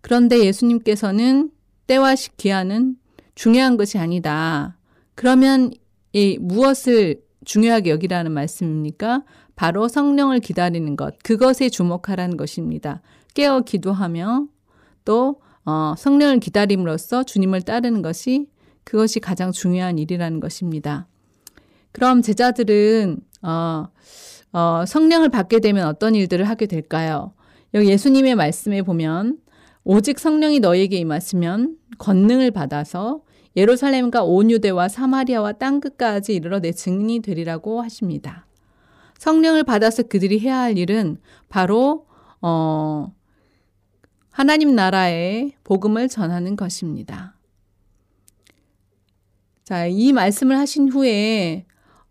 그런데 0.00 0.44
예수님께서는 0.44 1.50
때와 1.86 2.14
기한은 2.36 2.96
중요한 3.34 3.76
것이 3.76 3.98
아니다. 3.98 4.76
그러면 5.14 5.70
이 6.12 6.38
무엇을 6.40 7.22
중요하게 7.44 7.90
여기라는 7.90 8.32
말씀입니까? 8.32 9.24
바로 9.54 9.88
성령을 9.88 10.40
기다리는 10.40 10.96
것, 10.96 11.16
그것에 11.22 11.68
주목하라는 11.68 12.36
것입니다. 12.36 13.00
깨어 13.34 13.60
기도하며 13.60 14.48
또 15.04 15.40
어, 15.64 15.94
성령을 15.96 16.40
기다림으로써 16.40 17.24
주님을 17.24 17.62
따르는 17.62 18.02
것이 18.02 18.48
그것이 18.84 19.20
가장 19.20 19.52
중요한 19.52 19.98
일이라는 19.98 20.40
것입니다. 20.40 21.08
그럼 21.92 22.22
제자들은 22.22 23.18
어, 23.42 23.88
어, 24.52 24.84
성령을 24.86 25.28
받게 25.28 25.60
되면 25.60 25.86
어떤 25.86 26.14
일들을 26.14 26.48
하게 26.48 26.66
될까요? 26.66 27.32
여기 27.74 27.88
예수님의 27.88 28.34
말씀에 28.36 28.82
보면 28.82 29.38
오직 29.84 30.18
성령이 30.18 30.60
너에게 30.60 30.96
임하시면 30.96 31.76
권능을 31.98 32.50
받아서 32.50 33.22
예루살렘과 33.56 34.24
온 34.24 34.50
유대와 34.50 34.88
사마리아와 34.88 35.52
땅 35.52 35.80
끝까지 35.80 36.34
이르러 36.34 36.60
내 36.60 36.72
증인이 36.72 37.20
되리라고 37.20 37.80
하십니다. 37.82 38.46
성령을 39.18 39.64
받아서 39.64 40.02
그들이 40.02 40.40
해야 40.40 40.58
할 40.58 40.76
일은 40.76 41.18
바로 41.48 42.06
어, 42.42 43.12
하나님 44.30 44.74
나라의 44.74 45.52
복음을 45.64 46.08
전하는 46.08 46.56
것입니다. 46.56 47.34
자, 49.64 49.86
이 49.86 50.12
말씀을 50.12 50.58
하신 50.58 50.90
후에 50.90 51.64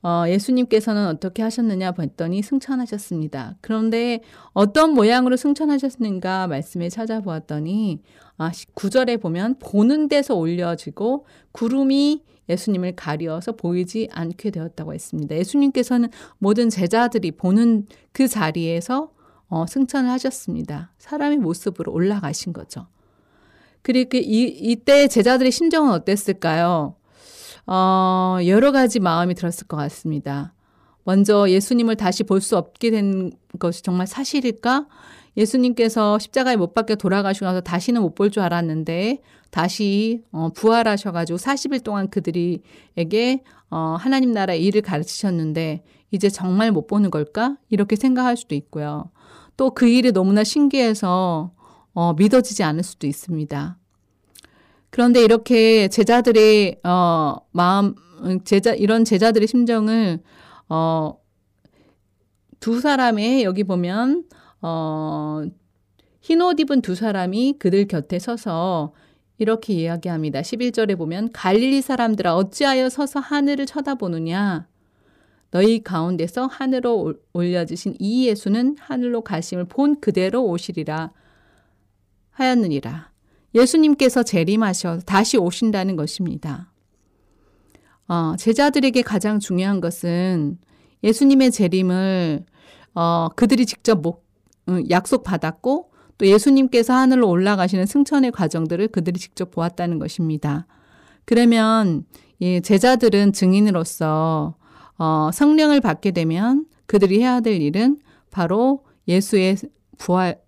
어, 0.06 0.30
예수님께서는 0.30 1.08
어떻게 1.08 1.42
하셨느냐 1.42 1.92
봤더니 1.94 2.44
승천하셨습니다. 2.44 3.56
그런데 3.60 4.22
어떤 4.54 4.94
모양으로 4.94 5.36
승천하셨는가 5.36 6.46
말씀에 6.46 6.90
찾아보았더니 6.90 8.04
아, 8.38 8.52
9절에 8.52 9.20
보면 9.20 9.56
보는 9.58 10.08
데서 10.08 10.36
올려지고 10.36 11.26
구름이 11.54 12.22
예수님을 12.48 12.96
가리어서 12.96 13.54
보이지 13.54 14.10
않게 14.12 14.52
되었다고 14.52 14.94
했습니다. 14.94 15.36
예수님께서는 15.38 16.10
모든 16.38 16.70
제자들이 16.70 17.32
보는 17.32 17.88
그 18.12 18.28
자리에서 18.28 19.10
어, 19.48 19.66
승천을 19.66 20.08
하셨습니다. 20.12 20.92
사람의 21.00 21.40
모습으로 21.40 21.92
올라가신 21.92 22.54
거죠. 22.54 22.86
그리고 23.82 24.18
이, 24.18 24.44
이때 24.62 25.08
제자들의 25.08 25.52
심정은 25.52 25.92
어땠을까요? 25.94 26.96
어, 27.68 28.38
여러 28.46 28.72
가지 28.72 29.00
마음이 29.00 29.34
들었을 29.36 29.68
것 29.68 29.78
같습니다. 29.78 30.54
먼저 31.04 31.50
예수님을 31.50 31.96
다시 31.96 32.24
볼 32.24 32.42
수 32.42 32.58
없게 32.58 32.92
된 32.92 33.32
것이 33.60 33.82
정말 33.84 34.08
사실일까? 34.08 34.88
예수님께서 35.38 36.18
십자가에 36.20 36.56
못 36.56 36.74
박혀 36.74 36.96
돌아가시고 36.96 37.46
나서 37.46 37.62
다시는 37.62 38.02
못 38.02 38.16
볼 38.16 38.32
줄 38.32 38.42
알았는데 38.44 39.22
다시 39.52 40.24
어, 40.32 40.50
부활하셔가지고 40.56 41.38
40일 41.38 41.84
동안 41.84 42.10
그들이에게 42.10 43.44
어, 43.70 43.96
하나님 44.00 44.32
나라의 44.32 44.64
일을 44.64 44.82
가르치셨는데 44.82 45.84
이제 46.12 46.30
정말 46.30 46.72
못 46.72 46.88
보는 46.88 47.12
걸까? 47.12 47.58
이렇게 47.70 47.96
생각할 47.96 48.38
수도 48.38 48.56
있고요. 48.56 49.12
또 49.58 49.72
그 49.72 49.88
일이 49.88 50.12
너무나 50.12 50.44
신기해서 50.44 51.52
어, 51.94 52.14
믿어지지 52.14 52.64
않을 52.64 52.84
수도 52.84 53.08
있습니다. 53.08 53.78
그런데 54.96 55.26
이렇게 55.26 55.90
제자들의 55.90 56.80
어, 56.86 57.36
마음, 57.52 57.96
제자 58.46 58.74
이런 58.74 59.04
제자들의 59.04 59.46
심정을 59.46 60.20
어, 60.70 61.20
두 62.62 62.80
사람의 62.80 63.44
여기 63.44 63.66
보면 63.66 64.24
어, 64.62 65.42
흰옷 66.22 66.62
입은 66.62 66.82
두 66.82 66.96
사람이 66.96 67.58
그들 67.60 67.90
곁에 67.90 68.20
서서 68.20 68.94
이렇게 69.38 69.74
이야기합니다. 69.74 70.40
11절에 70.40 70.98
보면 70.98 71.34
갈릴리 71.34 71.82
사람들아 71.82 72.34
어찌하여 72.34 72.88
서서 72.88 73.20
하늘을 73.20 73.66
쳐다보느냐 73.66 74.66
너희 75.52 75.84
가운데서 75.84 76.46
하늘로 76.46 77.16
올려지신 77.34 77.98
이 78.00 78.30
예수는 78.30 78.78
하늘로 78.80 79.24
가심을 79.26 79.66
본 79.66 80.00
그대로 80.00 80.46
오시리라 80.46 81.12
하였느니라. 82.32 83.15
예수님께서 83.56 84.24
재림하셔 84.24 85.00
다시 85.06 85.38
오신다는 85.38 85.96
것입니다. 85.96 86.72
어, 88.08 88.36
제자들에게 88.38 89.02
가장 89.02 89.40
중요한 89.40 89.82
것은 89.82 90.60
예수님의 91.04 91.52
재림을 91.52 92.46
어, 92.94 93.30
그들이 93.36 93.66
직접 93.66 94.02
목, 94.02 94.26
음, 94.70 94.84
약속 94.90 95.24
받았고 95.24 95.92
또 96.18 96.28
예수님께서 96.28 96.94
하늘로 96.94 97.30
올라가시는 97.30 97.86
승천의 97.86 98.32
과정들을 98.32 98.90
그들이 98.90 99.20
직접 99.20 99.52
보았다는 99.52 100.00
것입니다. 100.00 100.68
그러면 101.26 102.06
이 102.40 102.62
제자들은 102.62 103.34
증인으로서 103.34 104.56
어, 104.98 105.30
성령을 105.34 105.82
받게 105.82 106.12
되면 106.12 106.66
그들이 106.86 107.20
해야 107.20 107.42
될 107.42 107.62
일은 107.62 108.00
바로 108.32 108.86
예수의 109.08 109.58
부활, 109.98 110.40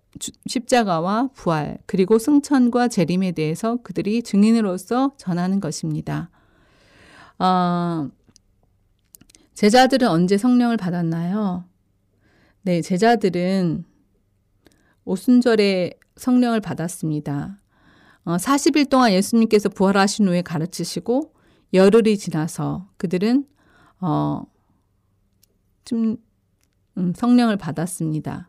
십자가와 0.46 1.30
부활, 1.34 1.78
그리고 1.86 2.18
승천과 2.18 2.88
재림에 2.88 3.32
대해서 3.32 3.76
그들이 3.82 4.22
증인으로서 4.22 5.12
전하는 5.16 5.60
것입니다. 5.60 6.30
어, 7.38 8.08
제자들은 9.54 10.08
언제 10.08 10.38
성령을 10.38 10.76
받았나요? 10.76 11.64
네, 12.62 12.82
제자들은 12.82 13.84
오순절에 15.04 15.92
성령을 16.16 16.60
받았습니다. 16.60 17.58
어, 18.24 18.36
40일 18.36 18.90
동안 18.90 19.12
예수님께서 19.12 19.68
부활하신 19.70 20.28
후에 20.28 20.42
가르치시고 20.42 21.32
열흘이 21.72 22.18
지나서 22.18 22.88
그들은 22.98 23.46
어, 24.00 24.42
좀 25.84 26.16
음, 26.98 27.12
성령을 27.14 27.56
받았습니다. 27.56 28.47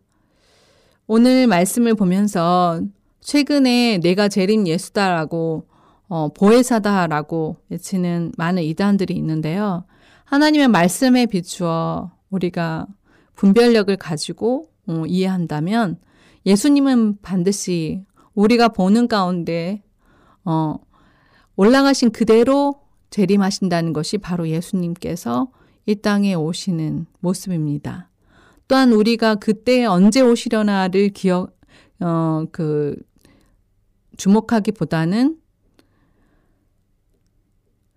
오늘 1.11 1.47
말씀을 1.47 1.95
보면서 1.95 2.81
최근에 3.19 3.97
내가 3.97 4.27
재림 4.27 4.67
예수다라고 4.67 5.65
어, 6.07 6.29
보혜사다라고 6.35 7.57
외치는 7.69 8.33
많은 8.37 8.61
이단들이 8.61 9.15
있는데요. 9.15 9.85
하나님의 10.25 10.67
말씀에 10.67 11.25
비추어 11.25 12.11
우리가 12.29 12.85
분별력을 13.33 13.97
가지고 13.97 14.69
어, 14.85 15.03
이해한다면 15.07 15.97
예수님은 16.45 17.21
반드시 17.23 18.05
우리가 18.35 18.67
보는 18.67 19.07
가운데 19.07 19.81
어, 20.45 20.75
올라가신 21.55 22.11
그대로 22.11 22.81
재림하신다는 23.09 23.93
것이 23.93 24.19
바로 24.19 24.47
예수님께서 24.47 25.47
이 25.87 25.95
땅에 25.95 26.35
오시는 26.35 27.07
모습입니다. 27.19 28.08
또한 28.69 28.93
우리가 28.93 29.35
그때 29.35 29.83
언제 29.83 30.21
오시려나를 30.21 31.09
기억, 31.09 31.57
어, 31.99 32.45
그, 32.51 32.95
주목하기보다는 34.15 35.37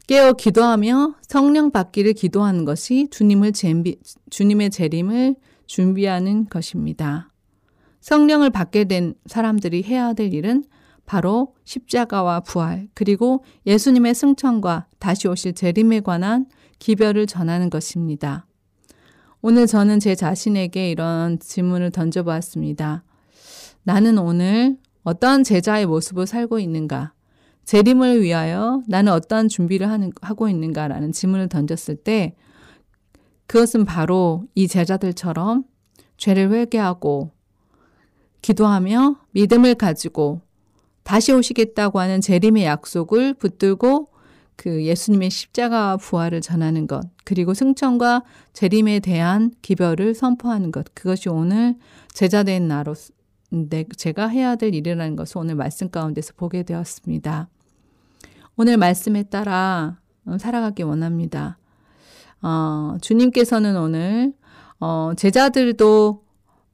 깨어 0.07 0.33
기도하며 0.33 1.17
성령 1.29 1.71
받기를 1.73 2.15
기도하는 2.15 2.65
것이 2.65 3.09
주님을 3.11 3.53
잼비, 3.53 4.01
주님의 4.31 4.71
재림을 4.71 5.37
준비하는 5.67 6.47
것입니다. 6.49 7.31
성령을 8.01 8.49
받게 8.49 8.85
된 8.85 9.15
사람들이 9.27 9.83
해야 9.83 10.15
될 10.15 10.33
일은 10.33 10.65
바로 11.05 11.55
십자가와 11.65 12.41
부활, 12.41 12.89
그리고 12.95 13.45
예수님의 13.67 14.15
승천과 14.15 14.87
다시 14.99 15.29
오실 15.29 15.53
재림에 15.53 16.01
관한 16.01 16.47
기별을 16.79 17.27
전하는 17.27 17.69
것입니다. 17.69 18.47
오늘 19.45 19.67
저는 19.67 19.99
제 19.99 20.15
자신에게 20.15 20.93
이런 20.93 21.41
질문을 21.41 21.91
던져보았습니다. 21.91 23.03
나는 23.83 24.17
오늘 24.17 24.79
어떠한 25.03 25.43
제자의 25.43 25.85
모습을 25.85 26.29
살고 26.29 26.61
있는가? 26.61 27.13
재림을 27.65 28.23
위하여 28.23 28.83
나는 28.87 29.13
어떠한 29.13 29.49
준비를 29.49 29.91
하는, 29.91 30.13
하고 30.23 30.49
있는가라는 30.49 31.11
질문을 31.11 31.49
던졌을 31.49 31.97
때 31.97 32.37
그것은 33.49 33.85
바로 33.85 34.45
이 34.55 34.69
제자들처럼 34.69 35.65
죄를 36.19 36.53
회개하고 36.53 37.33
기도하며 38.43 39.17
믿음을 39.33 39.75
가지고 39.75 40.41
다시 41.03 41.33
오시겠다고 41.33 41.99
하는 41.99 42.21
재림의 42.21 42.65
약속을 42.65 43.35
붙들고 43.35 44.12
그 44.57 44.85
예수님의 44.85 45.31
십자가와 45.31 45.97
부활을 45.97 46.41
전하는 46.41 46.87
것, 46.87 47.03
그리고 47.25 47.55
승천과 47.55 48.23
재림에 48.53 49.01
대한 49.01 49.53
기별을 49.63 50.15
선포하는 50.15 50.71
것, 50.71 50.87
그것이 50.95 51.29
오늘 51.29 51.77
제자된 52.13 52.69
나로 52.69 52.95
제가 53.97 54.29
해야 54.29 54.57
될 54.57 54.75
일이라는 54.75 55.17
것을 55.17 55.39
오늘 55.39 55.55
말씀 55.55 55.91
가운데서 55.91 56.35
보게 56.37 56.63
되었습니다. 56.63 57.49
오늘 58.57 58.77
말씀에 58.77 59.25
따라 59.25 59.99
어, 60.27 60.39
살아가기 60.39 60.83
원합니다. 60.83 61.59
어, 62.43 62.97
주님께서는 63.01 63.77
오늘 63.77 64.33
어, 64.79 65.13
제자들도 65.17 66.23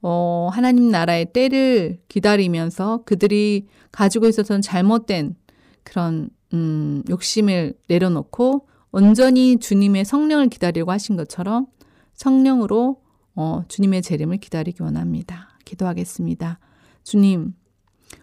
어, 0.02 0.48
하나님 0.52 0.90
나라의 0.90 1.32
때를 1.32 2.00
기다리면서 2.08 3.02
그들이 3.04 3.66
가지고 3.90 4.28
있었던 4.28 4.62
잘못된 4.62 5.34
그런 5.82 6.30
음, 6.54 7.02
욕심을 7.08 7.74
내려놓고 7.88 8.66
온전히 8.90 9.58
주님의 9.58 10.04
성령을 10.04 10.48
기다리고 10.48 10.90
하신 10.90 11.16
것처럼 11.16 11.66
성령으로 12.14 13.02
어, 13.34 13.62
주님의 13.68 14.02
재림을 14.02 14.38
기다리기 14.38 14.82
원합니다. 14.82 15.50
기도하겠습니다. 15.64 16.58
주님, 17.04 17.54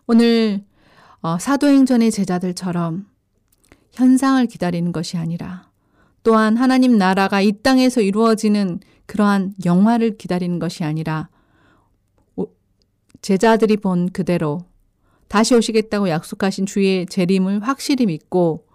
오늘 0.07 0.63
어, 1.21 1.37
사도행전의 1.39 2.11
제자들처럼 2.11 3.07
현상을 3.93 4.45
기다리는 4.47 4.91
것이 4.91 5.17
아니라 5.17 5.69
또한 6.23 6.57
하나님 6.57 6.97
나라가 6.97 7.39
이 7.41 7.51
땅에서 7.63 8.01
이루어지는 8.01 8.79
그러한 9.05 9.53
영화를 9.63 10.17
기다리는 10.17 10.59
것이 10.59 10.83
아니라 10.83 11.29
제자들이 13.21 13.77
본 13.77 14.09
그대로 14.09 14.59
다시 15.27 15.55
오시겠다고 15.55 16.09
약속하신 16.09 16.65
주의 16.65 17.05
재림을 17.05 17.61
확실히 17.61 18.05
믿고 18.05 18.65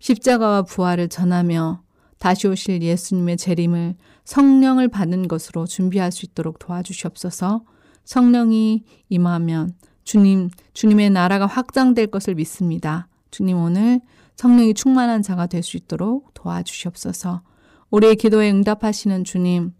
십자가와 0.00 0.62
부활을 0.62 1.08
전하며 1.08 1.82
다시 2.18 2.46
오실 2.48 2.82
예수님의 2.82 3.36
재림을 3.36 3.96
성령을 4.24 4.88
받는 4.88 5.28
것으로 5.28 5.66
준비할 5.66 6.12
수 6.12 6.26
있도록 6.26 6.58
도와주시옵소서. 6.58 7.64
성령이 8.04 8.84
임하면 9.08 9.74
주님, 10.04 10.50
주님의 10.74 11.10
나라가 11.10 11.46
확장될 11.46 12.08
것을 12.08 12.34
믿습니다. 12.34 13.08
주님 13.30 13.56
오늘 13.56 14.00
성령이 14.36 14.74
충만한 14.74 15.22
자가 15.22 15.46
될 15.46 15.62
수 15.62 15.76
있도록 15.76 16.34
도와주시옵소서. 16.34 17.42
우리의 17.90 18.16
기도에 18.16 18.50
응답하시는 18.50 19.24
주님, 19.24 19.72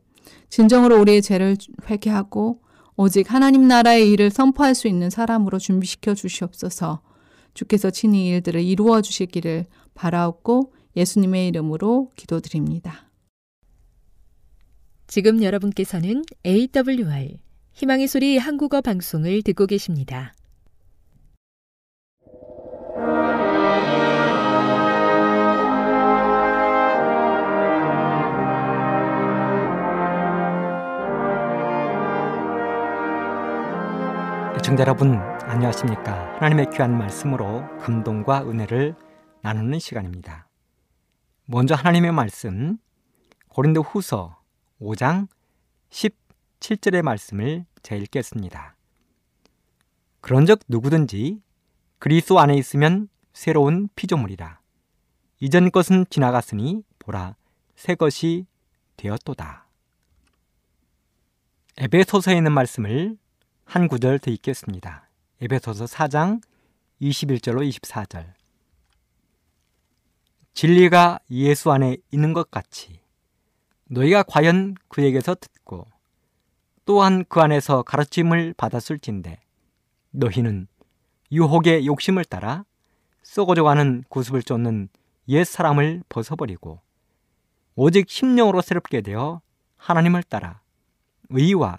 진정으로 0.51 1.01
우리의 1.01 1.23
죄를 1.23 1.57
회개하고 1.89 2.62
오직 2.97 3.33
하나님 3.33 3.67
나라의 3.67 4.11
일을 4.11 4.31
선포할 4.31 4.75
수 4.75 4.87
있는 4.87 5.09
사람으로 5.09 5.59
준비시켜 5.59 6.15
주시옵소서. 6.15 7.01
주께서 7.55 7.91
친히 7.91 8.29
일들을 8.29 8.63
이루어 8.63 9.01
주시기를 9.01 9.67
바라옵고 9.95 10.73
예수님의 10.97 11.49
이름으로 11.49 12.11
기도드립니다. 12.17 13.11
지금 15.07 15.43
여러분께서는 15.43 16.23
AWR 16.47 17.39
희망의 17.73 18.09
소리 18.09 18.39
한국어 18.39 18.81
방송을 18.81 19.43
듣고 19.43 19.67
계십니다. 19.67 20.35
애청자 34.63 34.83
여러분 34.83 35.17
안녕하십니까? 35.17 36.37
하나님의 36.37 36.67
귀한 36.73 36.97
말씀으로 36.97 37.65
감동과 37.79 38.49
은혜를 38.49 38.95
나누는 39.41 39.81
시간입니다. 39.81 40.49
먼저 41.47 41.75
하나님의 41.75 42.13
말씀 42.13 42.79
고린도 43.49 43.83
후서 43.83 44.41
5장 44.81 45.27
17절의 45.91 47.03
말씀을 47.03 47.65
제 47.83 47.97
읽겠습니다. 47.97 48.77
그런즉 50.21 50.61
누구든지 50.69 51.43
그리스도 51.99 52.39
안에 52.39 52.55
있으면 52.55 53.09
새로운 53.33 53.89
피조물이라. 53.97 54.61
이전 55.41 55.73
것은 55.73 56.07
지나갔으니 56.09 56.85
보라 57.01 57.35
새 57.75 57.97
것이 57.97 58.47
되었도다. 58.97 59.67
에베소서에 61.79 62.37
있는 62.37 62.53
말씀을 62.53 63.19
한 63.65 63.89
구절 63.89 64.19
더 64.19 64.31
읽겠습니다. 64.31 65.09
에베소서 65.41 65.87
4장 65.87 66.43
21절로 67.01 67.69
24절. 67.69 68.33
진리가 70.55 71.21
예수 71.31 71.73
안에 71.73 71.97
있는 72.11 72.33
것 72.33 72.51
같이 72.51 73.01
너희가 73.87 74.23
과연 74.23 74.75
그에게서 74.89 75.35
듣고 75.35 75.87
또한 76.85 77.25
그 77.29 77.41
안에서 77.41 77.83
가르침을 77.83 78.55
받았을진데 78.57 79.41
너희는 80.11 80.67
유혹의 81.31 81.87
욕심을 81.87 82.25
따라 82.25 82.65
썩어져가는 83.23 84.05
구습을 84.09 84.43
쫓는 84.43 84.89
옛 85.29 85.45
사람을 85.45 86.03
벗어버리고 86.09 86.81
오직 87.75 88.11
심령으로 88.11 88.61
새롭게 88.61 89.01
되어 89.01 89.41
하나님을 89.77 90.23
따라 90.25 90.61
의와 91.31 91.79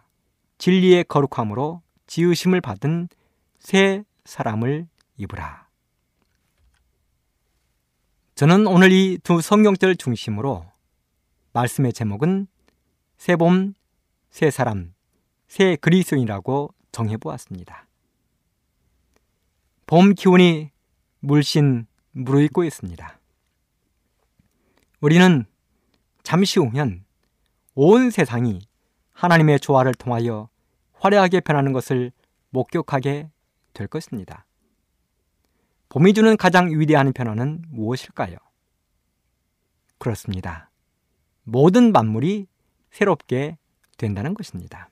진리의 0.57 1.05
거룩함으로 1.05 1.81
지으심을 2.07 2.61
받은 2.61 3.09
새 3.59 4.03
사람을 4.25 4.87
입으라. 5.17 5.67
저는 8.35 8.67
오늘 8.67 8.91
이 8.91 9.17
두 9.23 9.41
성경절 9.41 9.95
중심으로 9.95 10.65
말씀의 11.53 11.93
제목은 11.93 12.47
새 13.17 13.35
봄, 13.35 13.73
새 14.31 14.49
사람, 14.49 14.93
새 15.47 15.75
그리스도인이라고 15.75 16.73
정해보았습니다. 16.91 17.87
봄 19.85 20.13
기온이 20.15 20.71
물씬 21.19 21.85
무르익고 22.11 22.63
있습니다. 22.63 23.19
우리는 24.99 25.45
잠시 26.23 26.59
후면 26.59 27.05
온 27.75 28.09
세상이 28.09 28.61
하나님의 29.23 29.61
조화를 29.61 29.93
통하여 29.93 30.49
화려하게 30.95 31.39
변하는 31.39 31.71
것을 31.71 32.11
목격하게 32.49 33.29
될 33.71 33.87
것입니다. 33.87 34.45
봄이 35.87 36.13
주는 36.13 36.35
가장 36.35 36.77
위대한 36.77 37.13
변화는 37.13 37.63
무엇일까요? 37.69 38.35
그렇습니다. 39.97 40.69
모든 41.43 41.93
만물이 41.93 42.47
새롭게 42.91 43.57
된다는 43.95 44.33
것입니다. 44.33 44.89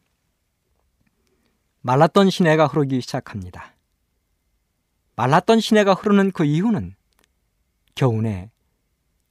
말랐던 1.81 2.29
시내가 2.29 2.67
흐르기 2.67 3.01
시작합니다. 3.01 3.75
말랐던 5.17 5.59
시내가 5.59 5.93
흐르는 5.93 6.31
그 6.31 6.45
이유는 6.45 6.95
겨우내 7.95 8.49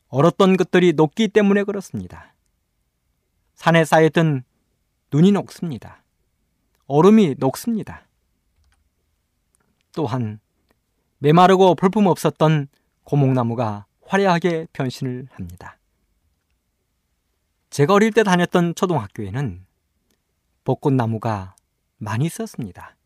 얼었던 0.09 0.59
것들이 0.59 0.93
녹기 0.93 1.29
때문에 1.29 1.65
그렇습니다. 1.65 2.35
산에 3.55 3.87
쌓였던 3.87 4.45
눈이 5.13 5.33
녹습니다. 5.33 6.03
얼음이 6.87 7.37
녹습니다. 7.39 8.07
또한 9.93 10.41
메마르고 11.19 11.75
볼품 11.75 12.07
없었던 12.07 12.69
고목나무가 13.05 13.87
화려하게 14.07 14.69
변신을 14.73 15.29
합니다. 15.33 15.79
제가 17.71 17.95
어릴 17.95 18.13
때 18.13 18.23
다녔던 18.23 18.75
초등학교에는 18.75 19.65
벚꽃나무가 20.65 21.55
많이 21.99 22.27
있었습니다. 22.27 22.97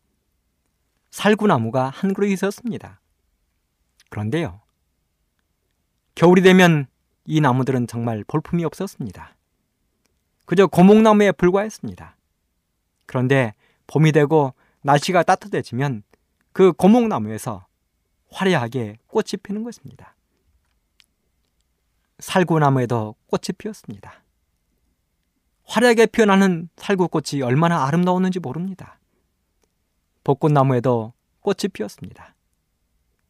살구나무가 1.11 1.89
한 1.89 2.13
그루 2.13 2.27
있었습니다. 2.27 2.99
그런데요, 4.09 4.61
겨울이 6.15 6.41
되면 6.41 6.87
이 7.25 7.41
나무들은 7.41 7.87
정말 7.87 8.23
볼품이 8.23 8.63
없었습니다. 8.65 9.35
그저 10.45 10.67
고목나무에 10.67 11.31
불과했습니다. 11.31 12.15
그런데 13.05 13.53
봄이 13.87 14.11
되고 14.11 14.53
날씨가 14.81 15.23
따뜻해지면 15.23 16.03
그 16.53 16.71
고목나무에서 16.73 17.65
화려하게 18.31 18.97
꽃이 19.07 19.37
피는 19.43 19.63
것입니다. 19.63 20.15
살구나무에도 22.19 23.15
꽃이 23.27 23.55
피었습니다. 23.57 24.23
화려하게 25.65 26.05
피어나는 26.07 26.69
살구꽃이 26.77 27.41
얼마나 27.41 27.85
아름다웠는지 27.85 28.39
모릅니다. 28.39 28.99
벚꽃나무에도 30.23 31.13
꽃이 31.41 31.69
피었습니다. 31.73 32.35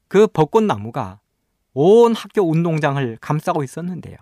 그 0.08 0.28
벚꽃나무가 0.28 1.20
온 1.74 2.14
학교 2.14 2.42
운동장을 2.50 3.18
감싸고 3.20 3.64
있었는데요. 3.64 4.18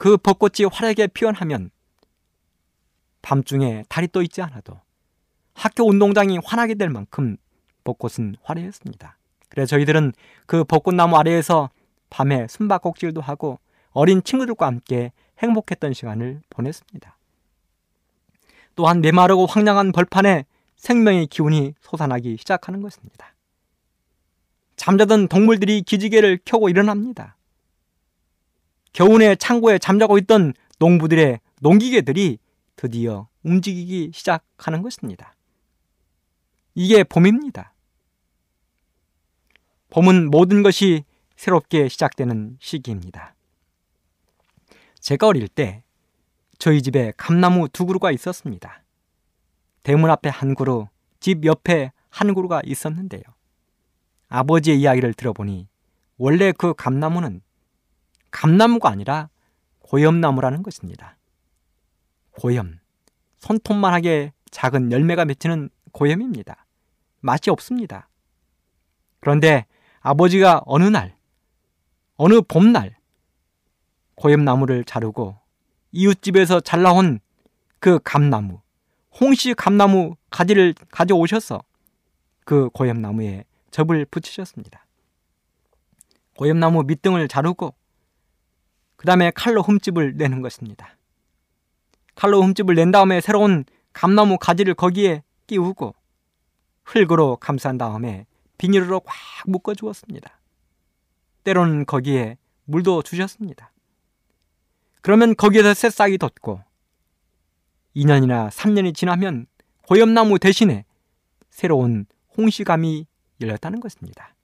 그 0.00 0.16
벚꽃이 0.16 0.66
화려하게 0.72 1.08
피어나면 1.08 1.70
밤중에 3.20 3.84
달이 3.90 4.08
떠 4.12 4.22
있지 4.22 4.40
않아도 4.40 4.80
학교 5.52 5.86
운동장이 5.86 6.38
환하게 6.42 6.76
될 6.76 6.88
만큼 6.88 7.36
벚꽃은 7.84 8.36
화려했습니다. 8.42 9.18
그래서 9.50 9.68
저희들은 9.68 10.14
그 10.46 10.64
벚꽃나무 10.64 11.16
아래에서 11.16 11.68
밤에 12.08 12.46
숨바꼭질도 12.48 13.20
하고 13.20 13.60
어린 13.90 14.22
친구들과 14.22 14.64
함께 14.64 15.12
행복했던 15.38 15.92
시간을 15.92 16.40
보냈습니다. 16.48 17.18
또한 18.76 19.02
메마르고 19.02 19.44
황량한 19.44 19.92
벌판에 19.92 20.46
생명의 20.76 21.26
기운이 21.26 21.74
솟아나기 21.82 22.38
시작하는 22.38 22.80
것입니다. 22.80 23.34
잠자던 24.76 25.28
동물들이 25.28 25.82
기지개를 25.82 26.38
켜고 26.46 26.70
일어납니다. 26.70 27.36
겨우내 28.92 29.36
창고에 29.36 29.78
잠자고 29.78 30.18
있던 30.18 30.54
농부들의 30.78 31.40
농기계들이 31.60 32.38
드디어 32.76 33.28
움직이기 33.42 34.10
시작하는 34.14 34.82
것입니다. 34.82 35.34
이게 36.74 37.04
봄입니다. 37.04 37.74
봄은 39.90 40.30
모든 40.30 40.62
것이 40.62 41.04
새롭게 41.36 41.88
시작되는 41.88 42.56
시기입니다. 42.60 43.34
제가 45.00 45.26
어릴 45.26 45.48
때 45.48 45.82
저희 46.58 46.82
집에 46.82 47.12
감나무 47.16 47.68
두 47.68 47.86
그루가 47.86 48.10
있었습니다. 48.10 48.82
대문 49.82 50.10
앞에 50.10 50.28
한 50.28 50.54
그루, 50.54 50.86
집 51.18 51.44
옆에 51.44 51.92
한 52.10 52.34
그루가 52.34 52.60
있었는데요. 52.64 53.22
아버지의 54.28 54.80
이야기를 54.80 55.14
들어보니 55.14 55.68
원래 56.18 56.52
그 56.52 56.74
감나무는 56.74 57.40
감나무가 58.30 58.90
아니라 58.90 59.28
고염나무라는 59.80 60.62
것입니다. 60.62 61.16
고염. 62.32 62.78
손톱만하게 63.38 64.32
작은 64.50 64.92
열매가 64.92 65.24
맺히는 65.24 65.70
고염입니다. 65.92 66.66
맛이 67.20 67.50
없습니다. 67.50 68.08
그런데 69.20 69.66
아버지가 70.00 70.62
어느 70.64 70.84
날, 70.84 71.16
어느 72.16 72.40
봄날, 72.40 72.96
고염나무를 74.14 74.84
자르고 74.84 75.38
이웃집에서 75.92 76.60
잘 76.60 76.82
나온 76.82 77.20
그 77.78 77.98
감나무, 78.04 78.60
홍시 79.18 79.54
감나무 79.54 80.16
가지를 80.30 80.74
가져오셔서 80.90 81.62
그 82.44 82.68
고염나무에 82.70 83.44
접을 83.70 84.04
붙이셨습니다. 84.06 84.86
고염나무 86.36 86.84
밑등을 86.84 87.28
자르고 87.28 87.74
그 89.00 89.06
다음에 89.06 89.30
칼로 89.34 89.62
흠집을 89.62 90.18
내는 90.18 90.42
것입니다. 90.42 90.94
칼로 92.14 92.42
흠집을 92.42 92.74
낸 92.74 92.90
다음에 92.90 93.22
새로운 93.22 93.64
감나무 93.94 94.36
가지를 94.36 94.74
거기에 94.74 95.22
끼우고 95.46 95.94
흙으로 96.84 97.38
감싼 97.38 97.78
다음에 97.78 98.26
비닐로 98.58 99.00
꽉 99.00 99.16
묶어 99.46 99.74
주었습니다. 99.74 100.38
때로는 101.44 101.86
거기에 101.86 102.36
물도 102.66 103.00
주셨습니다. 103.00 103.72
그러면 105.00 105.34
거기에서 105.34 105.72
새싹이 105.72 106.18
돋고 106.18 106.60
2년이나 107.96 108.50
3년이 108.50 108.94
지나면 108.94 109.46
고엽나무 109.88 110.38
대신에 110.38 110.84
새로운 111.48 112.04
홍시감이 112.36 113.06
열렸다는 113.40 113.80
것입니다. 113.80 114.34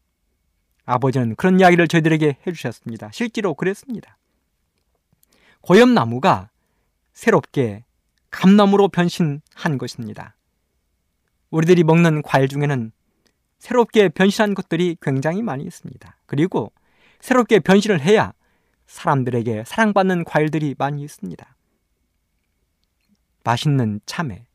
아버지는 0.86 1.36
그런 1.36 1.60
이야기를 1.60 1.88
저희들에게 1.88 2.38
해주셨습니다. 2.46 3.10
실제로 3.12 3.52
그랬습니다. 3.52 4.16
고엽나무가 5.66 6.48
새롭게 7.12 7.84
감나무로 8.30 8.86
변신한 8.86 9.78
것입니다. 9.78 10.36
우리들이 11.50 11.82
먹는 11.82 12.22
과일 12.22 12.46
중에는 12.46 12.92
새롭게 13.58 14.08
변신한 14.08 14.54
것들이 14.54 14.96
굉장히 15.02 15.42
많이 15.42 15.64
있습니다. 15.64 16.16
그리고 16.26 16.72
새롭게 17.18 17.58
변신을 17.58 18.00
해야 18.00 18.32
사람들에게 18.86 19.64
사랑받는 19.66 20.22
과일들이 20.22 20.76
많이 20.78 21.02
있습니다. 21.02 21.56
맛있는 23.42 24.00
참외. 24.06 24.46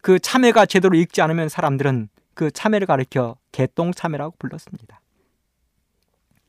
그 0.00 0.18
참외가 0.18 0.66
제대로 0.66 0.96
익지 0.96 1.22
않으면 1.22 1.48
사람들은 1.48 2.08
그 2.34 2.50
참외를 2.50 2.88
가리켜 2.88 3.36
개똥 3.52 3.92
참외라고 3.92 4.34
불렀습니다. 4.40 5.00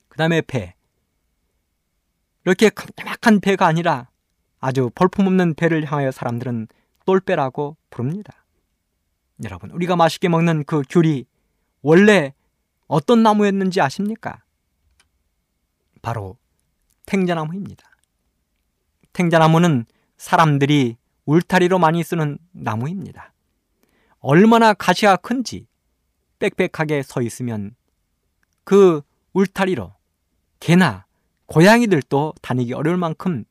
그 0.08 0.18
다음에 0.18 0.42
배. 0.42 0.74
이렇게 2.46 2.70
큼큼한 2.70 3.40
배가 3.42 3.68
아니라 3.68 4.10
아주 4.60 4.90
볼품없는 4.96 5.56
배를 5.56 5.86
향하여 5.86 6.12
사람들은 6.12 6.68
똘배라고 7.06 7.78
부릅니다. 7.90 8.46
여러분, 9.44 9.72
우리가 9.72 9.96
맛있게 9.96 10.30
먹는 10.30 10.66
그 10.66 10.84
귤이 10.90 11.26
원래 11.82 12.34
어떤 12.88 13.24
나무였는지 13.24 13.82
아십니까? 13.82 14.44
바로 16.02 16.38
탱자나무입니다. 17.06 17.90
탱자나무는 19.14 19.86
사람들이 20.18 20.98
울타리로 21.26 21.80
많이 21.80 22.04
쓰는 22.04 22.38
나무입니다. 22.52 23.34
얼마나 24.20 24.74
가시가 24.74 25.18
큰지 25.18 25.68
빽빽하게 26.40 27.04
서 27.04 27.22
있으면 27.22 27.76
그 28.64 29.02
울타리로 29.34 29.94
개나 30.60 31.06
고양이들도 31.52 32.36
다니기 32.42 32.72
어려울 32.72 32.96
만큼 32.96 33.44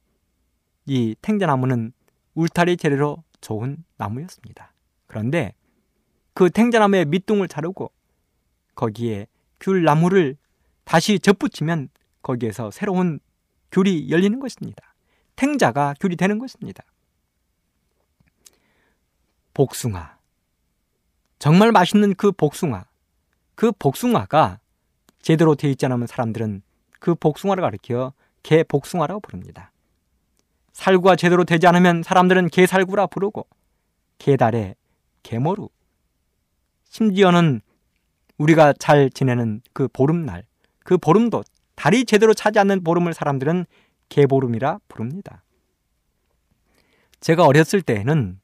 이 0.86 1.14
탱자나무는 1.20 1.92
울타리 2.34 2.78
재료로 2.78 3.22
좋은 3.42 3.84
나무였습니다. 3.98 4.72
그런데 5.06 5.52
그 6.32 6.48
탱자나무의 6.48 7.04
밑둥을 7.04 7.46
자르고 7.46 7.92
거기에 8.74 9.26
귤나무를 9.60 10.38
다시 10.84 11.18
접붙이면 11.18 11.90
거기에서 12.22 12.70
새로운 12.70 13.20
귤이 13.70 14.08
열리는 14.08 14.40
것입니다. 14.40 14.94
탱자가 15.36 15.94
귤이 16.00 16.16
되는 16.16 16.38
것입니다. 16.38 16.82
복숭아. 19.52 20.16
정말 21.38 21.70
맛있는 21.70 22.14
그 22.14 22.32
복숭아. 22.32 22.86
그 23.56 23.72
복숭아가 23.72 24.58
제대로 25.20 25.54
되어 25.54 25.68
있지 25.68 25.84
않으면 25.84 26.06
사람들은 26.06 26.62
그 27.00 27.14
복숭아를 27.16 27.62
가리켜 27.62 28.12
개 28.44 28.62
복숭아라고 28.62 29.20
부릅니다. 29.20 29.72
살구가 30.72 31.16
제대로 31.16 31.44
되지 31.44 31.66
않으면 31.66 32.02
사람들은 32.02 32.48
개살구라 32.48 33.08
부르고 33.08 33.46
개달에 34.18 34.76
개모루. 35.22 35.68
심지어는 36.84 37.60
우리가 38.38 38.72
잘 38.78 39.10
지내는 39.10 39.60
그 39.72 39.88
보름날, 39.88 40.44
그 40.84 40.96
보름도 40.96 41.42
달이 41.74 42.04
제대로 42.04 42.32
차지 42.32 42.58
않는 42.58 42.84
보름을 42.84 43.14
사람들은 43.14 43.66
개보름이라 44.08 44.78
부릅니다. 44.88 45.42
제가 47.20 47.44
어렸을 47.44 47.82
때에는 47.82 48.40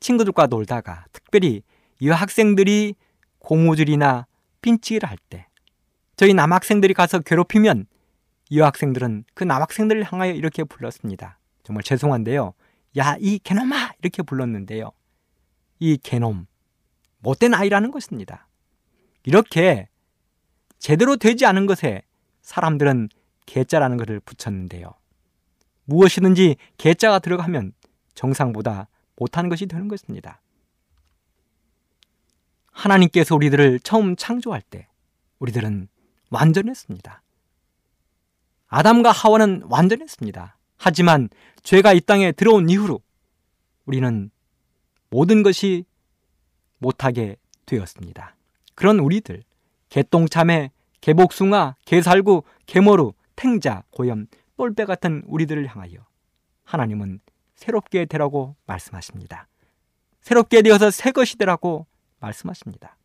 친구들과 0.00 0.46
놀다가 0.46 1.04
특별히 1.12 1.62
여학생들이 2.02 2.94
고무줄이나 3.38 4.26
핀치기를 4.62 5.08
할 5.08 5.18
때 5.28 5.49
저희 6.20 6.34
남학생들이 6.34 6.92
가서 6.92 7.20
괴롭히면 7.20 7.86
여학생들은 8.52 9.24
그 9.32 9.42
남학생들을 9.42 10.04
향하여 10.04 10.34
이렇게 10.34 10.64
불렀습니다. 10.64 11.38
정말 11.62 11.82
죄송한데요. 11.82 12.52
야, 12.98 13.16
이 13.18 13.38
개놈아! 13.38 13.92
이렇게 14.02 14.22
불렀는데요. 14.22 14.92
이 15.78 15.96
개놈, 15.96 16.46
못된 17.20 17.54
아이라는 17.54 17.90
것입니다. 17.90 18.48
이렇게 19.24 19.88
제대로 20.78 21.16
되지 21.16 21.46
않은 21.46 21.64
것에 21.64 22.02
사람들은 22.42 23.08
개자라는 23.46 23.96
것을 23.96 24.20
붙였는데요. 24.20 24.92
무엇이든지 25.86 26.56
개자가 26.76 27.20
들어가면 27.20 27.72
정상보다 28.12 28.88
못한 29.16 29.48
것이 29.48 29.64
되는 29.64 29.88
것입니다. 29.88 30.42
하나님께서 32.72 33.34
우리들을 33.36 33.80
처음 33.80 34.16
창조할 34.16 34.60
때 34.60 34.86
우리들은 35.38 35.88
완전했습니다. 36.30 37.22
아담과 38.68 39.10
하와는 39.10 39.62
완전했습니다. 39.68 40.56
하지만 40.76 41.28
죄가 41.62 41.92
이 41.92 42.00
땅에 42.00 42.32
들어온 42.32 42.70
이후로 42.70 43.00
우리는 43.84 44.30
모든 45.10 45.42
것이 45.42 45.84
못하게 46.78 47.36
되었습니다. 47.66 48.36
그런 48.74 48.98
우리들, 48.98 49.42
개똥참외, 49.88 50.70
개복숭아, 51.00 51.76
개살구, 51.84 52.44
개모루, 52.66 53.12
탱자, 53.36 53.82
고염, 53.90 54.26
똘배 54.56 54.84
같은 54.84 55.22
우리들을 55.26 55.66
향하여 55.66 56.06
하나님은 56.64 57.20
새롭게 57.54 58.04
되라고 58.04 58.56
말씀하십니다. 58.66 59.48
새롭게 60.20 60.62
되어서 60.62 60.90
새 60.90 61.10
것이 61.12 61.36
되라고 61.38 61.86
말씀하십니다. 62.20 62.96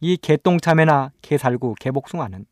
이 0.00 0.16
개똥참외나 0.16 1.12
개살구, 1.22 1.74
개복숭아는 1.80 2.46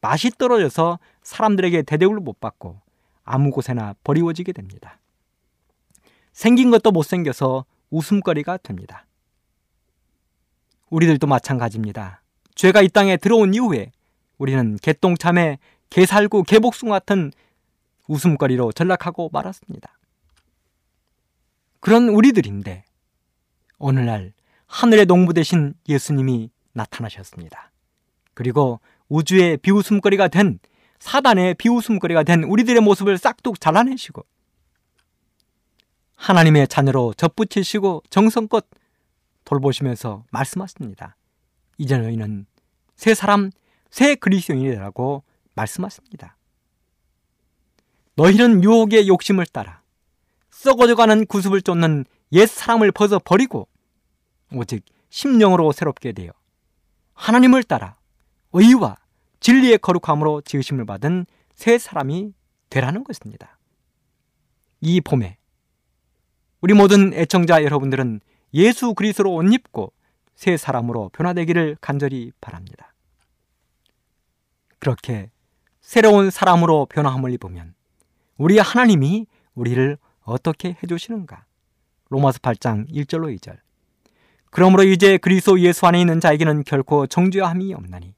맛이 0.00 0.30
떨어져서 0.30 0.98
사람들에게 1.22 1.82
대대우를 1.82 2.20
못 2.20 2.38
받고 2.40 2.78
아무 3.24 3.50
곳에나 3.50 3.94
버리워지게 4.04 4.52
됩니다. 4.52 4.98
생긴 6.32 6.70
것도 6.70 6.90
못생겨서 6.90 7.64
웃음거리가 7.90 8.58
됩니다. 8.58 9.06
우리들도 10.90 11.26
마찬가지입니다. 11.26 12.22
죄가 12.54 12.82
이 12.82 12.88
땅에 12.88 13.16
들어온 13.16 13.54
이후에 13.54 13.92
우리는 14.36 14.76
개똥참외, 14.82 15.58
개살구, 15.88 16.42
개복숭 16.44 16.90
같은 16.90 17.32
웃음거리로 18.08 18.72
전락하고 18.72 19.30
말았습니다. 19.32 19.98
그런 21.80 22.10
우리들인데 22.10 22.84
오늘날 23.78 24.33
하늘의 24.74 25.06
농부 25.06 25.32
대신 25.32 25.74
예수님이 25.88 26.50
나타나셨습니다. 26.72 27.70
그리고 28.34 28.80
우주의 29.08 29.56
비웃음거리가 29.56 30.26
된 30.26 30.58
사단의 30.98 31.54
비웃음거리가 31.54 32.24
된 32.24 32.42
우리들의 32.42 32.82
모습을 32.82 33.16
싹둑 33.16 33.60
잘라내시고 33.60 34.26
하나님의 36.16 36.66
자녀로 36.66 37.14
접붙이시고 37.16 38.02
정성껏 38.10 38.66
돌보시면서 39.44 40.24
말씀하십니다. 40.32 41.16
이제 41.78 41.96
너희는 41.96 42.46
새 42.96 43.14
사람, 43.14 43.52
새 43.90 44.16
그리스도인이라고 44.16 45.22
말씀하십니다. 45.54 46.36
너희는 48.16 48.64
유혹의 48.64 49.06
욕심을 49.06 49.46
따라 49.46 49.82
썩어져가는 50.50 51.26
구습을 51.26 51.62
쫓는 51.62 52.06
옛 52.32 52.46
사람을 52.46 52.90
벗어 52.90 53.20
버리고 53.24 53.68
오직 54.56 54.84
심령으로 55.10 55.72
새롭게 55.72 56.12
되어 56.12 56.32
하나님을 57.14 57.62
따라 57.64 57.96
의와 58.52 58.96
진리의 59.40 59.78
거룩함으로 59.78 60.40
지으심을 60.42 60.86
받은 60.86 61.26
새 61.54 61.78
사람이 61.78 62.32
되라는 62.70 63.04
것입니다. 63.04 63.58
이 64.80 65.00
봄에 65.00 65.38
우리 66.60 66.74
모든 66.74 67.12
애청자 67.12 67.62
여러분들은 67.62 68.20
예수 68.54 68.94
그리스도로 68.94 69.34
옷 69.34 69.42
입고 69.52 69.92
새 70.34 70.56
사람으로 70.56 71.10
변화되기를 71.10 71.76
간절히 71.80 72.32
바랍니다. 72.40 72.94
그렇게 74.78 75.30
새로운 75.80 76.30
사람으로 76.30 76.86
변화함을 76.86 77.32
입으면 77.32 77.74
우리 78.36 78.58
하나님이 78.58 79.26
우리를 79.54 79.98
어떻게 80.22 80.76
해주시는가? 80.82 81.44
로마서 82.08 82.38
8장 82.38 82.88
1절로 82.90 83.36
2절. 83.38 83.58
그러므로 84.54 84.84
이제 84.84 85.18
그리스도 85.18 85.58
예수 85.58 85.84
안에 85.84 86.00
있는 86.00 86.20
자에게는 86.20 86.62
결코 86.62 87.08
정죄함이 87.08 87.74
없나니 87.74 88.14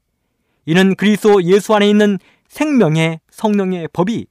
이는 0.67 0.95
그리스도 0.95 1.43
예수 1.45 1.75
안에 1.75 1.89
있는 1.89 2.19
생명의 2.47 3.21
성령의 3.31 3.89
법이 3.95 4.27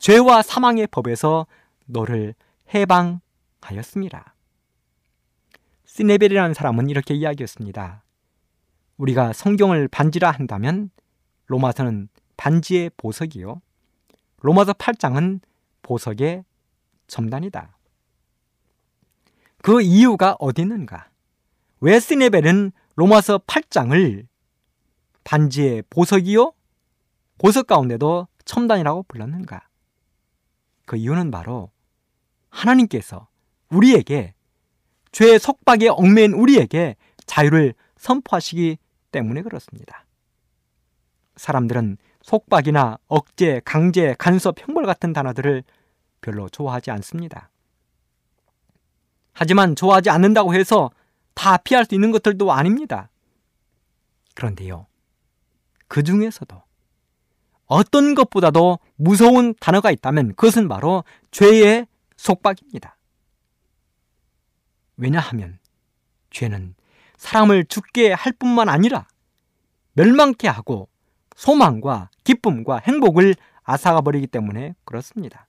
죄와 0.00 0.42
사망의 0.42 0.88
법에서 0.88 1.46
너를 1.86 2.34
해방하였습니다. 2.74 4.34
시네벨이라는 5.84 6.54
사람은 6.54 6.90
이렇게 6.90 7.14
이야기했습니다. 7.14 8.02
우리가 8.96 9.32
성경을 9.32 9.86
반지라 9.86 10.32
한다면 10.32 10.90
로마서는 11.46 12.08
반지의 12.36 12.90
보석이요. 12.96 13.62
로마서 14.40 14.72
8장은 14.72 15.38
보석의 15.82 16.44
점단이다. 17.06 17.78
그 19.62 19.82
이유가 19.82 20.34
어디 20.40 20.62
있는가? 20.62 21.13
왜 21.84 22.00
시네벨은 22.00 22.72
로마서 22.96 23.40
8장을 23.40 24.26
반지의 25.22 25.82
보석이요? 25.90 26.54
보석 27.36 27.66
가운데도 27.66 28.26
첨단이라고 28.46 29.02
불렀는가? 29.02 29.68
그 30.86 30.96
이유는 30.96 31.30
바로 31.30 31.70
하나님께서 32.48 33.28
우리에게 33.68 34.32
죄의 35.12 35.38
속박에 35.38 35.88
얽매인 35.90 36.32
우리에게 36.32 36.96
자유를 37.26 37.74
선포하시기 37.98 38.78
때문에 39.12 39.42
그렇습니다. 39.42 40.06
사람들은 41.36 41.98
속박이나 42.22 42.96
억제, 43.08 43.60
강제, 43.62 44.14
간섭, 44.18 44.56
형벌 44.58 44.86
같은 44.86 45.12
단어들을 45.12 45.62
별로 46.22 46.48
좋아하지 46.48 46.90
않습니다. 46.92 47.50
하지만 49.34 49.76
좋아하지 49.76 50.08
않는다고 50.08 50.54
해서 50.54 50.90
다 51.34 51.56
피할 51.56 51.84
수 51.84 51.94
있는 51.94 52.10
것들도 52.12 52.52
아닙니다. 52.52 53.10
그런데요, 54.34 54.86
그 55.88 56.02
중에서도 56.02 56.62
어떤 57.66 58.14
것보다도 58.14 58.78
무서운 58.96 59.54
단어가 59.60 59.90
있다면 59.90 60.34
그것은 60.34 60.68
바로 60.68 61.04
죄의 61.30 61.86
속박입니다. 62.16 62.96
왜냐하면 64.96 65.58
죄는 66.30 66.74
사람을 67.16 67.64
죽게 67.64 68.12
할 68.12 68.32
뿐만 68.32 68.68
아니라 68.68 69.06
멸망케 69.94 70.48
하고 70.48 70.88
소망과 71.36 72.10
기쁨과 72.24 72.80
행복을 72.86 73.34
앗아가 73.62 74.00
버리기 74.02 74.26
때문에 74.26 74.74
그렇습니다. 74.84 75.46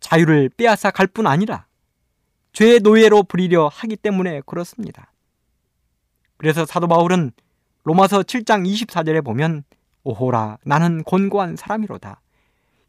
자유를 0.00 0.50
빼앗아 0.50 0.90
갈 0.90 1.06
뿐 1.06 1.26
아니라 1.26 1.66
죄의 2.54 2.80
노예로 2.80 3.24
부리려 3.24 3.68
하기 3.68 3.96
때문에 3.96 4.40
그렇습니다. 4.46 5.12
그래서 6.36 6.64
사도 6.64 6.88
바울은 6.88 7.32
로마서 7.82 8.22
7장 8.22 8.66
24절에 8.66 9.24
보면 9.24 9.64
오호라 10.04 10.58
나는 10.64 11.02
곤고한 11.02 11.56
사람이로다. 11.56 12.20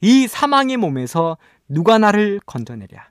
이 0.01 0.27
사망의 0.27 0.77
몸에서 0.77 1.37
누가 1.67 1.97
나를 1.97 2.39
건져내랴. 2.45 3.09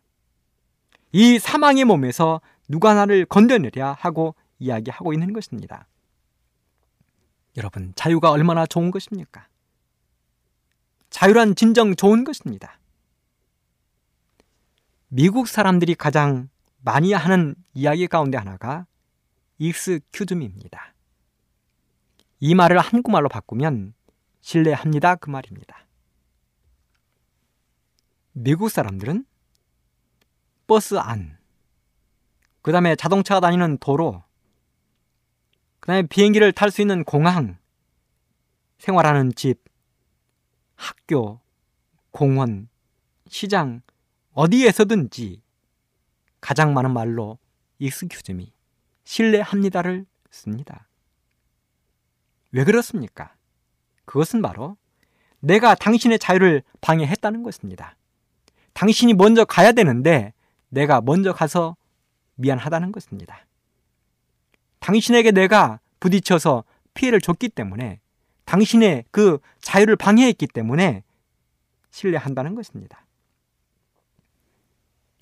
이 1.13 1.39
사망의 1.39 1.85
몸에서 1.85 2.41
누가 2.69 2.95
나를 2.95 3.27
건져내랴 3.27 3.97
하고 3.99 4.35
이야기하고 4.59 5.13
있는 5.13 5.33
것입니다. 5.33 5.87
여러분, 7.57 7.93
자유가 7.97 8.31
얼마나 8.31 8.67
좋은 8.67 8.91
것입니까? 8.91 9.47
자유란 11.11 11.55
진정 11.55 11.95
좋은 11.95 12.25
것입니다. 12.25 12.79
미국 15.17 15.47
사람들이 15.47 15.95
가장 15.95 16.49
많이 16.79 17.13
하는 17.13 17.55
이야기 17.73 18.09
가운데 18.09 18.37
하나가 18.37 18.85
익스큐즈미입니다. 19.59 20.93
이 22.41 22.57
말을 22.57 22.81
한국말로 22.81 23.29
바꾸면 23.29 23.95
신뢰합니다 24.41 25.15
그 25.15 25.31
말입니다. 25.31 25.87
미국 28.33 28.71
사람들은 28.71 29.25
버스 30.67 30.97
안, 30.97 31.39
그 32.61 32.73
다음에 32.73 32.97
자동차가 32.97 33.41
다니는 33.41 33.79
도로, 33.79 34.25
그 35.79 35.87
다음에 35.87 36.09
비행기를 36.09 36.51
탈 36.51 36.73
수 36.73 36.81
있는 36.81 37.05
공항, 37.05 37.57
생활하는 38.79 39.33
집, 39.37 39.63
학교, 40.75 41.41
공원, 42.11 42.69
시장, 43.29 43.81
어디에서든지 44.35 45.41
가장 46.41 46.75
많은 46.75 46.93
말로 46.93 47.39
익스큐즈미, 47.79 48.53
신뢰합니다를 49.05 50.07
씁니다. 50.31 50.89
왜 52.51 52.65
그렇습니까? 52.65 53.35
그것은 54.05 54.43
바로 54.43 54.77
내가 55.41 55.75
당신의 55.75 56.19
자유를 56.19 56.63
방해했다는 56.81 57.43
것입니다. 57.43 57.97
당신이 58.73 59.15
먼저 59.15 59.45
가야 59.45 59.73
되는데 59.73 60.33
내가 60.69 61.01
먼저 61.01 61.33
가서 61.33 61.77
미안하다는 62.35 62.93
것입니다. 62.93 63.47
당신에게 64.81 65.31
내가 65.31 65.81
부딪혀서 66.01 66.65
피해를 66.93 67.21
줬기 67.21 67.49
때문에 67.49 68.01
당신의 68.45 69.05
그 69.11 69.39
자유를 69.61 69.97
방해했기 69.97 70.49
때문에 70.49 71.05
신뢰한다는 71.91 72.55
것입니다. 72.55 73.04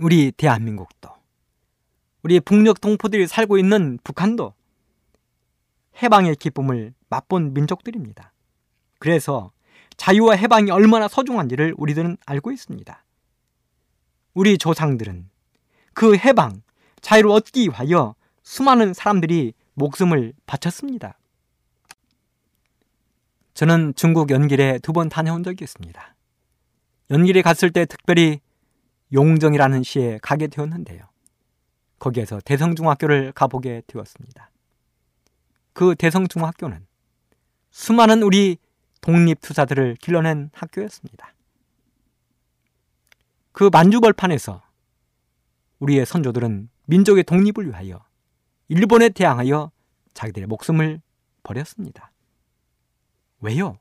우리 0.02 0.32
대한민국도 0.32 1.10
우리 2.22 2.40
북녘 2.40 2.80
동포들이 2.80 3.26
살고 3.26 3.56
있는 3.58 3.98
북한도 4.02 4.52
해방의 6.02 6.36
기쁨을 6.36 6.92
맛본 7.08 7.54
민족들입니다. 7.54 8.32
그래서 8.98 9.52
자유와 9.96 10.34
해방이 10.34 10.70
얼마나 10.70 11.06
소중한지를 11.06 11.74
우리들은 11.76 12.16
알고 12.26 12.50
있습니다. 12.50 13.04
우리 14.34 14.58
조상들은 14.58 15.28
그 15.94 16.16
해방, 16.16 16.62
자유를 17.00 17.30
얻기 17.30 17.68
위하여 17.68 18.14
수많은 18.42 18.94
사람들이 18.94 19.52
목숨을 19.74 20.32
바쳤습니다. 20.46 21.18
저는 23.54 23.92
중국 23.94 24.30
연길에 24.30 24.78
두 24.80 24.92
번 24.92 25.08
다녀온 25.08 25.42
적이 25.44 25.64
있습니다. 25.64 26.14
연길에 27.10 27.42
갔을 27.42 27.70
때 27.70 27.84
특별히 27.84 28.40
용정이라는 29.12 29.82
시에 29.82 30.18
가게 30.22 30.46
되었는데요. 30.46 31.04
거기에서 31.98 32.40
대성중학교를 32.40 33.32
가보게 33.32 33.82
되었습니다. 33.86 34.50
그 35.72 35.94
대성중학교는 35.94 36.86
수많은 37.70 38.22
우리 38.22 38.58
독립투사들을 39.00 39.96
길러낸 39.96 40.50
학교였습니다. 40.52 41.34
그 43.52 43.68
만주벌판에서 43.72 44.62
우리의 45.78 46.06
선조들은 46.06 46.70
민족의 46.86 47.24
독립을 47.24 47.68
위하여 47.68 48.04
일본에 48.68 49.08
대항하여 49.08 49.70
자기들의 50.14 50.46
목숨을 50.46 51.00
버렸습니다. 51.42 52.12
왜요? 53.40 53.78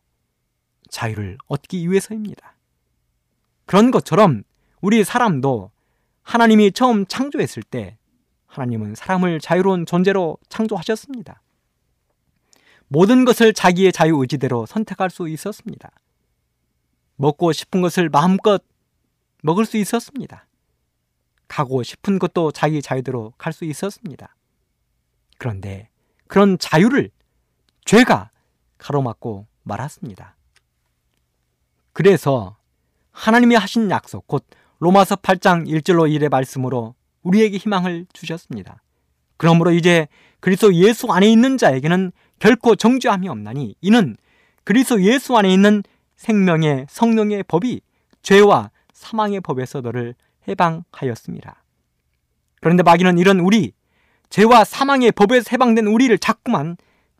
자유를 0.89 1.37
얻기 1.47 1.89
위해서입니다. 1.89 2.55
그런 3.65 3.91
것처럼 3.91 4.43
우리 4.81 5.03
사람도 5.03 5.71
하나님이 6.23 6.71
처음 6.71 7.05
창조했을 7.05 7.63
때 7.63 7.97
하나님은 8.47 8.95
사람을 8.95 9.39
자유로운 9.39 9.85
존재로 9.85 10.37
창조하셨습니다. 10.49 11.41
모든 12.87 13.23
것을 13.23 13.53
자기의 13.53 13.91
자유 13.93 14.17
의지대로 14.17 14.65
선택할 14.65 15.09
수 15.09 15.29
있었습니다. 15.29 15.91
먹고 17.15 17.53
싶은 17.53 17.81
것을 17.81 18.09
마음껏 18.09 18.61
먹을 19.43 19.65
수 19.65 19.77
있었습니다. 19.77 20.47
가고 21.47 21.83
싶은 21.83 22.19
것도 22.19 22.51
자기 22.51 22.81
자유대로 22.81 23.33
갈 23.37 23.53
수 23.53 23.65
있었습니다. 23.65 24.35
그런데 25.37 25.89
그런 26.27 26.57
자유를 26.57 27.11
죄가 27.85 28.31
가로막고 28.77 29.47
말았습니다. 29.63 30.35
그래서 31.93 32.57
하나님이 33.11 33.55
하신 33.55 33.89
약속, 33.91 34.27
곧 34.27 34.45
로마서 34.81 35.15
8장 35.17 35.67
1절로 35.67 36.09
1의 36.09 36.29
말씀으로 36.29 36.95
우리에게 37.21 37.57
희망을 37.57 38.07
주셨습니다. 38.13 38.81
그러므로 39.37 39.71
이제 39.71 40.07
그리스도 40.39 40.73
예수 40.73 41.11
안에 41.11 41.31
있는 41.31 41.59
자에게는 41.59 42.11
결코 42.39 42.75
정죄함이 42.75 43.29
없나니 43.29 43.75
이는 43.79 44.17
그리스도 44.63 45.03
예수 45.03 45.37
안에 45.37 45.53
있는 45.53 45.83
생명의 46.15 46.87
성령의 46.89 47.43
법이 47.43 47.81
죄와 48.23 48.71
사망의 48.91 49.41
법에서 49.41 49.81
너를 49.81 50.15
해방하였습니다. 50.47 51.63
그런데 52.59 52.81
마귀는 52.81 53.19
이런 53.19 53.39
우리 53.39 53.73
죄와 54.31 54.63
사망의 54.63 55.11
법에서 55.11 55.49
해방된 55.51 55.85
우리를 55.85 56.17
자꾸만 56.17 56.75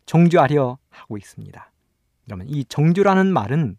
정죄하려 0.08 0.80
하고 0.90 1.18
있습니다. 1.18 1.72
여러분 2.28 2.48
이 2.50 2.66
정죄라는 2.66 3.32
말은 3.32 3.78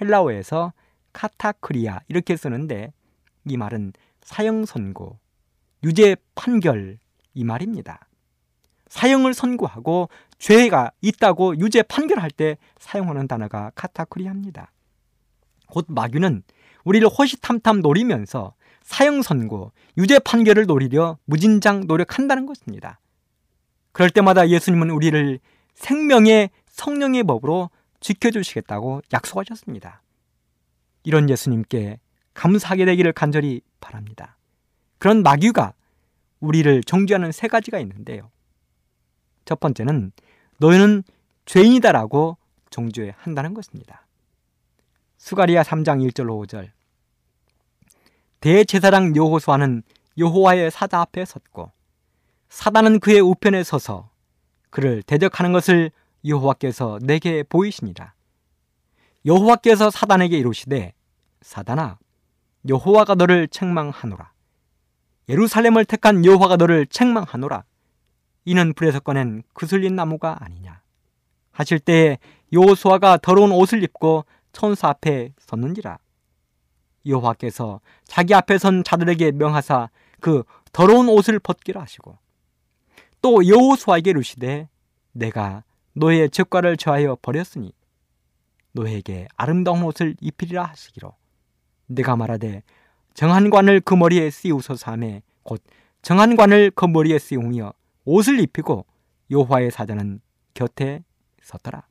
헬라어에서 0.00 0.72
카타크리아 1.12 2.00
이렇게 2.08 2.36
쓰는데 2.36 2.92
이 3.46 3.56
말은 3.56 3.92
사형 4.22 4.66
선고, 4.66 5.18
유죄 5.82 6.16
판결 6.34 6.98
이 7.34 7.44
말입니다. 7.44 8.06
사형을 8.88 9.34
선고하고 9.34 10.08
죄가 10.38 10.90
있다고 11.00 11.58
유죄 11.58 11.82
판결할 11.82 12.30
때 12.30 12.56
사용하는 12.78 13.28
단어가 13.28 13.70
카타쿠리합니다. 13.74 14.72
곧 15.68 15.86
마귀는 15.88 16.42
우리를 16.84 17.06
호시탐탐 17.08 17.80
노리면서 17.80 18.54
사형 18.82 19.22
선고, 19.22 19.72
유죄 19.96 20.18
판결을 20.18 20.66
노리려 20.66 21.18
무진장 21.24 21.86
노력한다는 21.86 22.46
것입니다. 22.46 22.98
그럴 23.92 24.10
때마다 24.10 24.48
예수님은 24.48 24.90
우리를 24.90 25.38
생명의 25.74 26.50
성령의 26.66 27.24
법으로 27.24 27.70
지켜주시겠다고 28.00 29.02
약속하셨습니다. 29.12 30.02
이런 31.04 31.28
예수님께 31.28 31.98
감사하게 32.40 32.86
되기를 32.86 33.12
간절히 33.12 33.60
바랍니다. 33.80 34.38
그런 34.96 35.22
마귀가 35.22 35.74
우리를 36.40 36.82
정죄하는 36.84 37.32
세 37.32 37.48
가지가 37.48 37.78
있는데요. 37.80 38.30
첫 39.44 39.60
번째는 39.60 40.12
너희는 40.56 41.02
죄인이다라고 41.44 42.38
정죄한다는 42.70 43.52
것입니다. 43.52 44.06
수가리아 45.18 45.62
3장 45.62 46.00
1절 46.10 46.28
5절 46.48 46.70
대제사장 48.40 49.16
여호수아는 49.16 49.82
여호와의 50.16 50.70
사자 50.70 51.02
앞에 51.02 51.26
섰고 51.26 51.70
사단은 52.48 53.00
그의 53.00 53.20
우편에 53.20 53.62
서서 53.64 54.08
그를 54.70 55.02
대적하는 55.02 55.52
것을 55.52 55.90
여호와께서 56.24 57.00
내게 57.02 57.42
보이시니라. 57.42 58.14
여호와께서 59.26 59.90
사단에게 59.90 60.38
이르시되 60.38 60.94
사단아 61.42 61.98
여호와가 62.68 63.14
너를 63.14 63.48
책망하노라. 63.48 64.32
예루살렘을 65.28 65.84
택한 65.84 66.24
여호와가 66.24 66.56
너를 66.56 66.86
책망하노라. 66.86 67.64
이는 68.44 68.72
불에서 68.72 69.00
꺼낸 69.00 69.42
그슬린 69.54 69.94
나무가 69.94 70.36
아니냐. 70.40 70.82
하실 71.52 71.78
때에 71.78 72.18
여호수아가 72.52 73.18
더러운 73.18 73.52
옷을 73.52 73.82
입고 73.82 74.24
천사 74.52 74.88
앞에 74.88 75.32
섰는지라. 75.38 75.98
여호와께서 77.06 77.80
자기 78.04 78.34
앞에 78.34 78.58
선 78.58 78.84
자들에게 78.84 79.32
명하사 79.32 79.88
그 80.20 80.42
더러운 80.72 81.08
옷을 81.08 81.38
벗기라 81.38 81.80
하시고 81.80 82.18
또 83.22 83.46
여호수아에게 83.46 84.10
이르시되 84.10 84.68
내가 85.12 85.64
너의 85.94 86.30
죄과를 86.30 86.76
저하여 86.76 87.16
버렸으니 87.22 87.72
너에게 88.72 89.26
아름다운 89.36 89.82
옷을 89.82 90.14
입히리라 90.20 90.64
하시기로 90.64 91.14
내가 91.90 92.16
말하되 92.16 92.62
정한 93.14 93.50
관을 93.50 93.80
그 93.80 93.94
머리에 93.94 94.30
씌우소서 94.30 94.92
하매 94.92 95.22
곧 95.42 95.62
정한 96.02 96.36
관을 96.36 96.70
그 96.70 96.86
머리에 96.86 97.18
씌우며 97.18 97.72
옷을 98.04 98.40
입히고 98.40 98.86
여호와의 99.30 99.70
사자는 99.70 100.20
곁에 100.54 101.04
섰더라. 101.42 101.86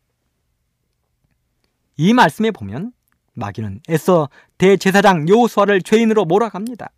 이 1.98 2.14
말씀에 2.14 2.52
보면 2.52 2.94
마귀는 3.34 3.82
애써 3.90 4.30
대제사장 4.58 5.28
여호수아를 5.28 5.82
죄인으로 5.82 6.26
몰아갑니다. 6.26 6.90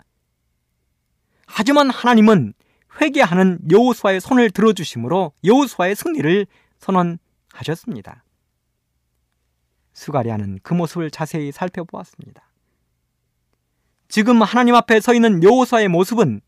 하지만 1.48 1.90
하나님은 1.90 2.54
회개하는 3.00 3.60
여호수아의 3.72 4.22
손을 4.22 4.52
들어주심으로 4.52 5.34
여호수아의 5.44 5.96
승리를 5.96 6.46
선언하셨습니다. 6.80 8.24
수가리아는 9.94 10.60
그 10.64 10.74
모습을 10.74 11.12
자세히 11.12 11.52
살펴보았습니다. 11.52 12.51
지금 14.12 14.42
하나님 14.42 14.76
앞에 14.76 15.00
서 15.00 15.14
있는 15.14 15.42
여호수아의 15.42 15.88
모습은 15.88 16.42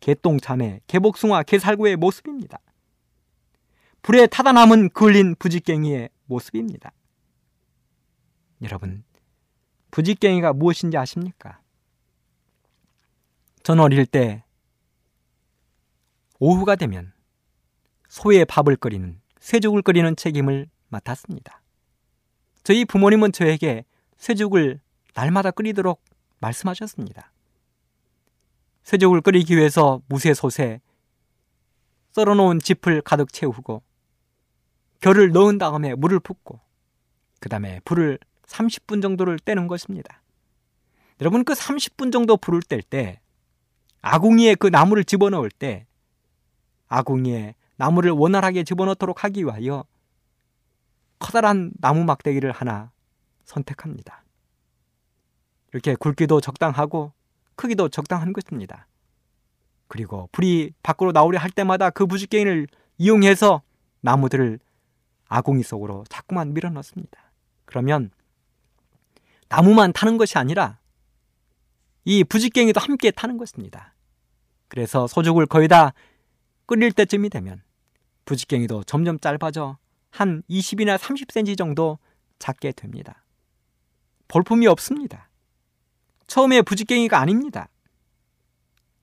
개똥참의 0.00 0.80
개복숭아 0.88 1.44
개살구의 1.44 1.94
모습입니다. 1.94 2.58
불에 4.02 4.26
타다 4.26 4.50
남은 4.50 4.88
그을린 4.88 5.36
부지깽이의 5.38 6.10
모습입니다. 6.24 6.90
여러분, 8.62 9.04
부지깽이가 9.92 10.54
무엇인지 10.54 10.96
아십니까? 10.96 11.60
전 13.62 13.78
어릴 13.78 14.06
때 14.06 14.42
오후가 16.40 16.74
되면 16.74 17.12
소의 18.08 18.44
밥을 18.44 18.74
끓이는 18.74 19.20
쇠죽을 19.38 19.82
끓이는 19.82 20.16
책임을 20.16 20.66
맡았습니다. 20.88 21.62
저희 22.64 22.84
부모님은 22.84 23.30
저에게 23.30 23.84
쇠죽을 24.16 24.80
날마다 25.14 25.52
끓이도록 25.52 26.02
말씀하셨습니다. 26.44 27.32
쇠죽을 28.82 29.20
끓이기 29.22 29.56
위해서 29.56 30.02
무쇠솥에 30.08 30.80
썰어놓은 32.12 32.58
짚을 32.60 33.02
가득 33.02 33.32
채우고 33.32 33.82
결을 35.00 35.32
넣은 35.32 35.58
다음에 35.58 35.94
물을 35.94 36.20
붓고 36.20 36.60
그 37.40 37.48
다음에 37.48 37.80
불을 37.84 38.18
30분 38.46 39.02
정도를 39.02 39.38
떼는 39.38 39.66
것입니다. 39.66 40.22
여러분 41.20 41.44
그 41.44 41.52
30분 41.52 42.12
정도 42.12 42.36
불을 42.36 42.62
뗄 42.62 42.82
때 42.82 43.20
아궁이에 44.02 44.56
그 44.56 44.66
나무를 44.66 45.04
집어넣을 45.04 45.50
때 45.50 45.86
아궁이에 46.88 47.54
나무를 47.76 48.10
원활하게 48.10 48.64
집어넣도록 48.64 49.24
하기 49.24 49.44
위하여 49.44 49.84
커다란 51.18 51.72
나무 51.80 52.04
막대기를 52.04 52.52
하나 52.52 52.92
선택합니다. 53.44 54.23
이렇게 55.74 55.96
굵기도 55.96 56.40
적당하고 56.40 57.12
크기도 57.56 57.88
적당한 57.88 58.32
것입니다. 58.32 58.86
그리고 59.88 60.28
불이 60.30 60.72
밖으로 60.84 61.10
나오려 61.10 61.40
할 61.40 61.50
때마다 61.50 61.90
그 61.90 62.06
부지깽이를 62.06 62.68
이용해서 62.96 63.60
나무들을 64.00 64.60
아궁이 65.28 65.64
속으로 65.64 66.04
자꾸만 66.08 66.54
밀어 66.54 66.70
넣습니다. 66.70 67.32
그러면 67.64 68.12
나무만 69.48 69.92
타는 69.92 70.16
것이 70.16 70.38
아니라 70.38 70.78
이 72.04 72.22
부지깽이도 72.22 72.80
함께 72.80 73.10
타는 73.10 73.36
것입니다. 73.36 73.94
그래서 74.68 75.08
소죽을 75.08 75.46
거의 75.46 75.66
다 75.66 75.92
끓일 76.66 76.92
때쯤이 76.92 77.30
되면 77.30 77.62
부지깽이도 78.26 78.84
점점 78.84 79.18
짧아져 79.18 79.78
한 80.10 80.44
20이나 80.48 80.98
30cm 80.98 81.58
정도 81.58 81.98
작게 82.38 82.72
됩니다. 82.72 83.24
볼품이 84.28 84.68
없습니다. 84.68 85.28
처음에 86.26 86.62
부지깽이가 86.62 87.18
아닙니다. 87.18 87.68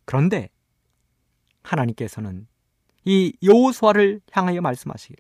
그런데 0.06 0.50
하나님께서는 1.64 2.48
이 3.06 3.34
여호수아를 3.44 4.22
향하여 4.32 4.62
말씀하시길 4.62 5.18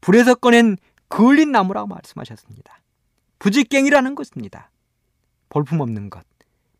불에서 0.00 0.34
꺼낸 0.34 0.76
그을린 1.08 1.52
나무라고 1.52 1.86
말씀하셨습니다. 1.88 2.80
부지깽이라는 3.38 4.14
것입니다. 4.14 4.70
볼품없는 5.48 6.10
것, 6.10 6.24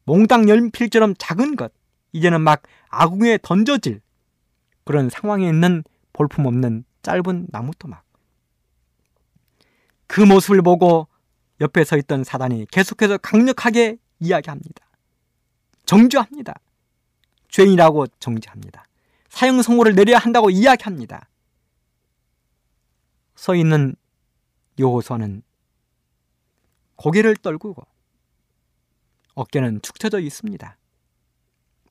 몽땅 0.04 0.48
연필처럼 0.48 1.14
작은 1.18 1.56
것, 1.56 1.72
이제는 2.12 2.40
막 2.40 2.62
아궁에 2.88 3.38
던져질 3.42 4.00
그런 4.84 5.10
상황에 5.10 5.48
있는 5.48 5.82
볼품없는 6.12 6.84
짧은 7.02 7.48
나무토막. 7.50 8.04
그 10.06 10.20
모습을 10.20 10.62
보고 10.62 11.08
옆에 11.60 11.84
서 11.84 11.96
있던 11.96 12.24
사단이 12.24 12.66
계속해서 12.70 13.18
강력하게 13.18 13.98
이야기합니다. 14.20 14.84
정죄합니다. 15.86 16.54
죄인이라고 17.48 18.06
정죄합니다. 18.18 18.84
사형 19.28 19.62
선고를 19.62 19.94
내려야 19.94 20.18
한다고 20.18 20.50
이야기합니다. 20.50 21.28
서 23.34 23.54
있는 23.54 23.94
여호수아는 24.78 25.42
고개를 26.96 27.36
떨구고 27.36 27.82
어깨는 29.34 29.82
축 29.82 29.98
처져 29.98 30.20
있습니다. 30.20 30.76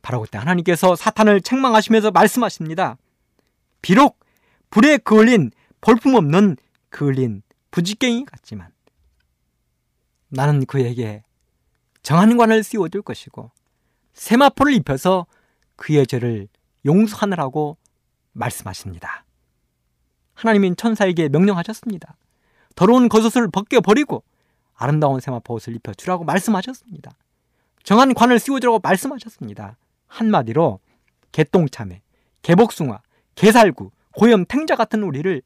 바로 0.01 0.21
그때 0.21 0.37
하나님께서 0.37 0.95
사탄을 0.95 1.41
책망하시면서 1.41 2.11
말씀하십니다. 2.11 2.97
비록 3.81 4.19
불에 4.69 4.97
그을린 4.97 5.51
볼품없는 5.81 6.57
그을린 6.89 7.41
부지깽이 7.71 8.25
같지만 8.25 8.71
나는 10.29 10.65
그에게 10.65 11.23
정한 12.03 12.35
관을 12.37 12.63
씌워줄 12.63 13.01
것이고 13.01 13.49
세마포를 14.13 14.73
입혀서 14.73 15.25
그의 15.77 16.05
죄를 16.05 16.47
용서하느라고 16.85 17.77
말씀하십니다. 18.33 19.25
하나님인 20.33 20.75
천사에게 20.75 21.29
명령하셨습니다. 21.29 22.15
더러운 22.75 23.07
겉옷을 23.07 23.49
벗겨버리고 23.49 24.23
아름다운 24.75 25.19
세마포 25.19 25.53
옷을 25.55 25.75
입혀주라고 25.75 26.25
말씀하셨습니다. 26.25 27.11
정한 27.83 28.13
관을 28.13 28.39
씌워주라고 28.39 28.79
말씀하셨습니다. 28.79 29.77
한마디로 30.07 30.79
개똥참외, 31.31 32.01
개복숭아, 32.41 33.01
개살구, 33.35 33.91
고염, 34.15 34.45
탱자 34.45 34.75
같은 34.75 35.03
우리를 35.03 35.41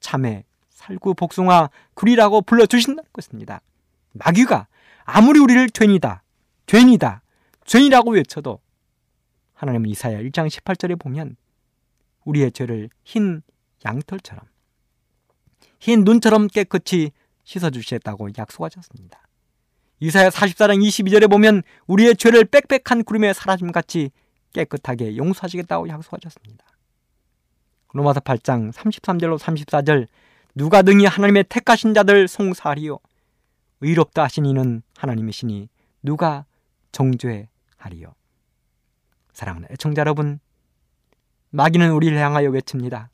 참외, 0.00 0.44
살구, 0.70 1.14
복숭아, 1.14 1.70
구리라고 1.94 2.42
불러주신다는 2.42 3.08
것입니다. 3.12 3.60
마귀가 4.12 4.66
아무리 5.04 5.40
우리를 5.40 5.70
죄이다, 5.70 6.22
죄이다, 6.66 7.22
죄이라고 7.64 8.12
외쳐도 8.12 8.60
하나님은 9.54 9.90
이사야 9.90 10.18
1장 10.18 10.48
18절에 10.48 10.98
보면 10.98 11.36
우리의 12.24 12.52
죄를 12.52 12.90
흰 13.04 13.42
양털처럼 13.84 14.44
흰 15.80 16.04
눈처럼 16.04 16.48
깨끗이 16.48 17.12
씻어주시겠다고 17.44 18.30
약속하셨습니다. 18.38 19.20
이사야 20.00 20.30
44장 20.30 20.84
22절에 20.84 21.30
보면 21.30 21.62
우리의 21.86 22.16
죄를 22.16 22.44
빽빽한 22.44 23.04
구름에 23.04 23.32
사라짐같이 23.32 24.10
깨끗하게 24.52 25.16
용서하시겠다고 25.16 25.88
약속하셨습니다. 25.88 26.64
로마서 27.92 28.20
8장 28.20 28.72
33절로 28.72 29.38
34절 29.38 30.06
누가 30.54 30.82
등이 30.82 31.06
하나님의 31.06 31.44
택하신 31.48 31.94
자들 31.94 32.28
송사하리요 32.28 32.98
의롭다 33.82 34.24
하신 34.24 34.46
이는 34.46 34.82
하나님이시니 34.96 35.68
누가 36.02 36.46
정죄하리요 36.92 38.14
사랑하는 39.32 39.68
애청자 39.70 40.00
여러분 40.00 40.40
마귀는 41.50 41.90
우리를 41.92 42.16
향하여 42.16 42.48
외칩니다. 42.48 43.10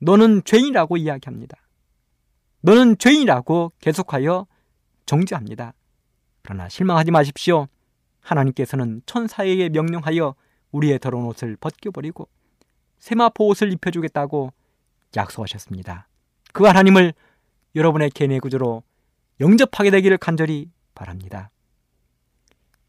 너는 0.00 0.42
죄인이라고 0.44 0.98
이야기합니다. 0.98 1.56
너는 2.60 2.98
죄인이라고 2.98 3.72
계속하여 3.80 4.46
정죄합니다. 5.06 5.72
그러나 6.42 6.68
실망하지 6.68 7.10
마십시오. 7.10 7.68
하나님께서는 8.20 9.02
천사에게 9.06 9.70
명령하여 9.70 10.34
우리의 10.72 10.98
더러운 10.98 11.24
옷을 11.26 11.56
벗겨버리고 11.56 12.28
세마포 12.98 13.48
옷을 13.48 13.72
입혀주겠다고 13.72 14.52
약속하셨습니다. 15.16 16.08
그 16.52 16.64
하나님을 16.64 17.14
여러분의 17.74 18.10
개인의 18.10 18.40
구조로 18.40 18.82
영접하게 19.40 19.90
되기를 19.90 20.18
간절히 20.18 20.70
바랍니다. 20.94 21.50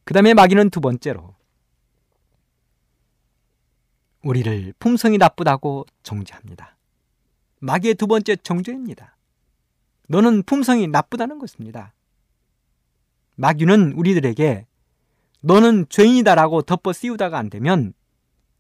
그 0.04 0.14
다음에 0.14 0.34
마귀는 0.34 0.70
두 0.70 0.82
번째로 0.82 1.36
우리를 4.22 4.74
품성이 4.80 5.18
나쁘다고 5.18 5.86
정죄합니다. 6.04 6.78
마귀의 7.60 7.96
두 7.96 8.08
번째 8.08 8.36
정죄입니다. 8.36 9.16
너는 10.08 10.44
품성이 10.44 10.88
나쁘다는 10.88 11.40
것입니다. 11.40 11.94
마귀는 13.36 13.94
우리들에게 13.94 14.68
너는 15.42 15.88
죄인이다라고 15.90 16.64
덮어 16.64 16.94
씌우다가 16.94 17.38
안 17.38 17.50
되면 17.50 17.94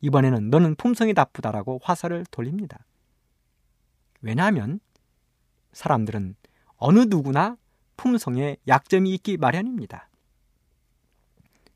이번에는 0.02 0.50
너는 0.50 0.76
품성이 0.76 1.14
나쁘다라고 1.14 1.80
화살을 1.84 2.26
돌립니다. 2.30 2.86
왜냐하면 4.22 4.80
사람들은 5.74 6.36
어느 6.78 7.00
누구나 7.02 7.58
품성에 7.98 8.58
약점이 8.68 9.14
있기 9.16 9.38
마련입니다. 9.38 10.10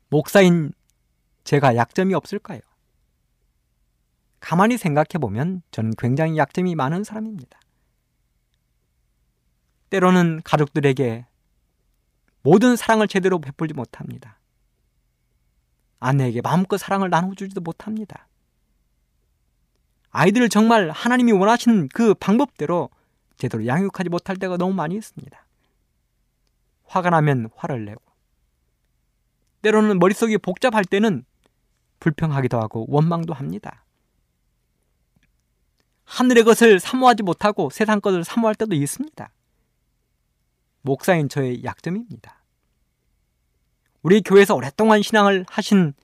목사인 0.08 0.72
제가 1.44 1.76
약점이 1.76 2.14
없을까요? 2.14 2.60
가만히 4.40 4.76
생각해 4.76 5.18
보면 5.20 5.62
저는 5.70 5.92
굉장히 5.98 6.36
약점이 6.36 6.74
많은 6.74 7.04
사람입니다. 7.04 7.60
때로는 9.90 10.40
가족들에게 10.44 11.26
모든 12.42 12.76
사랑을 12.76 13.06
제대로 13.06 13.38
베풀지 13.38 13.74
못합니다. 13.74 14.38
아내에게 15.98 16.40
마음껏 16.40 16.78
사랑을 16.78 17.10
나눠주지도 17.10 17.60
못합니다. 17.60 18.26
아이들을 20.10 20.48
정말 20.48 20.90
하나님이 20.90 21.32
원하시는 21.32 21.88
그 21.92 22.14
방법대로 22.14 22.88
제대로 23.36 23.66
양육하지 23.66 24.08
못할 24.08 24.36
때가 24.36 24.56
너무 24.56 24.74
많이 24.74 24.96
있습니다. 24.96 25.46
화가 26.90 27.10
나면 27.10 27.50
화를 27.54 27.84
내고, 27.84 28.02
때로는 29.62 30.00
머릿속이 30.00 30.38
복잡할 30.38 30.84
때는 30.84 31.24
불평하기도 32.00 32.58
하고 32.58 32.84
원망도 32.88 33.32
합니다. 33.32 33.84
하늘의 36.04 36.42
것을 36.42 36.80
사모하지 36.80 37.22
못하고 37.22 37.70
세상 37.70 38.00
것을 38.00 38.24
사모할 38.24 38.56
때도 38.56 38.74
있습니다. 38.74 39.30
목사인 40.82 41.28
저의 41.28 41.62
약점입니다. 41.62 42.42
우리 44.02 44.20
교회에서 44.22 44.56
오랫동안 44.56 45.02
신앙을 45.02 45.44
하신 45.48 45.94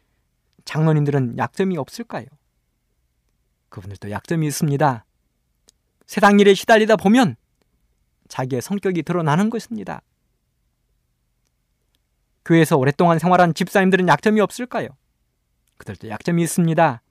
장로님들은 0.65 1.39
약점이 1.39 1.77
없을까요? 1.79 2.27
그분들도 3.71 4.13
약점이 4.13 4.47
있습니다. 4.47 5.05
세상 6.07 6.39
일에 6.39 6.55
시달리다 6.55 6.95
보면 6.97 7.35
자기의 8.29 8.63
성격이 8.63 9.03
드러나는 9.03 9.51
것입니다. 9.51 10.03
교회에서 12.47 12.77
오랫동안 12.77 13.19
생활한 13.19 13.55
집사님들은 13.55 14.07
약점이 14.09 14.41
없을까요? 14.41 14.89
그들도 15.79 16.09
약점이 16.09 16.43
있습니다. 16.43 17.03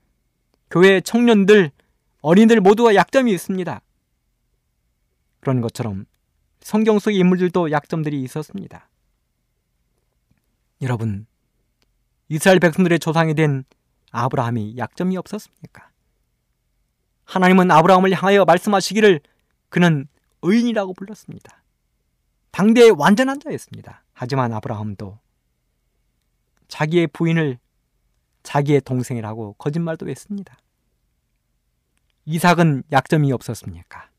교회 0.71 1.01
청년들, 1.01 1.71
어린이들 2.21 2.61
모두가 2.61 2.95
약점이 2.95 3.31
있습니다. 3.33 3.81
그런 5.41 5.61
것처럼 5.61 6.05
성경 6.61 6.97
속의 6.97 7.19
인물들도 7.19 7.69
약점들이 7.69 8.23
있었습니다. 8.23 8.89
여러분, 10.81 11.27
이스라엘 12.29 12.59
백성들의 12.59 12.97
조상이 12.99 13.36
된 13.36 13.65
아브라함이 14.11 14.77
약점이 14.77 15.17
없었습니까? 15.17 15.89
하나님은 17.25 17.69
아브라함을 17.71 18.11
향하여 18.13 18.45
말씀하시기를 18.45 19.19
그는 19.69 20.07
의인이라고 20.41 20.93
불렀습니다. 20.93 21.63
당대의 22.51 22.91
완전한 22.91 23.39
자였습니다. 23.39 24.03
하지만 24.13 24.53
아브라함도 24.53 25.19
자기의 26.68 27.07
부인을 27.07 27.57
자기의 28.43 28.82
동생이라고 28.82 29.53
거짓말도 29.53 30.07
했습니다. 30.07 30.57
이삭은 32.26 32.84
약점이 32.91 33.32
없었습니까? 33.32 34.09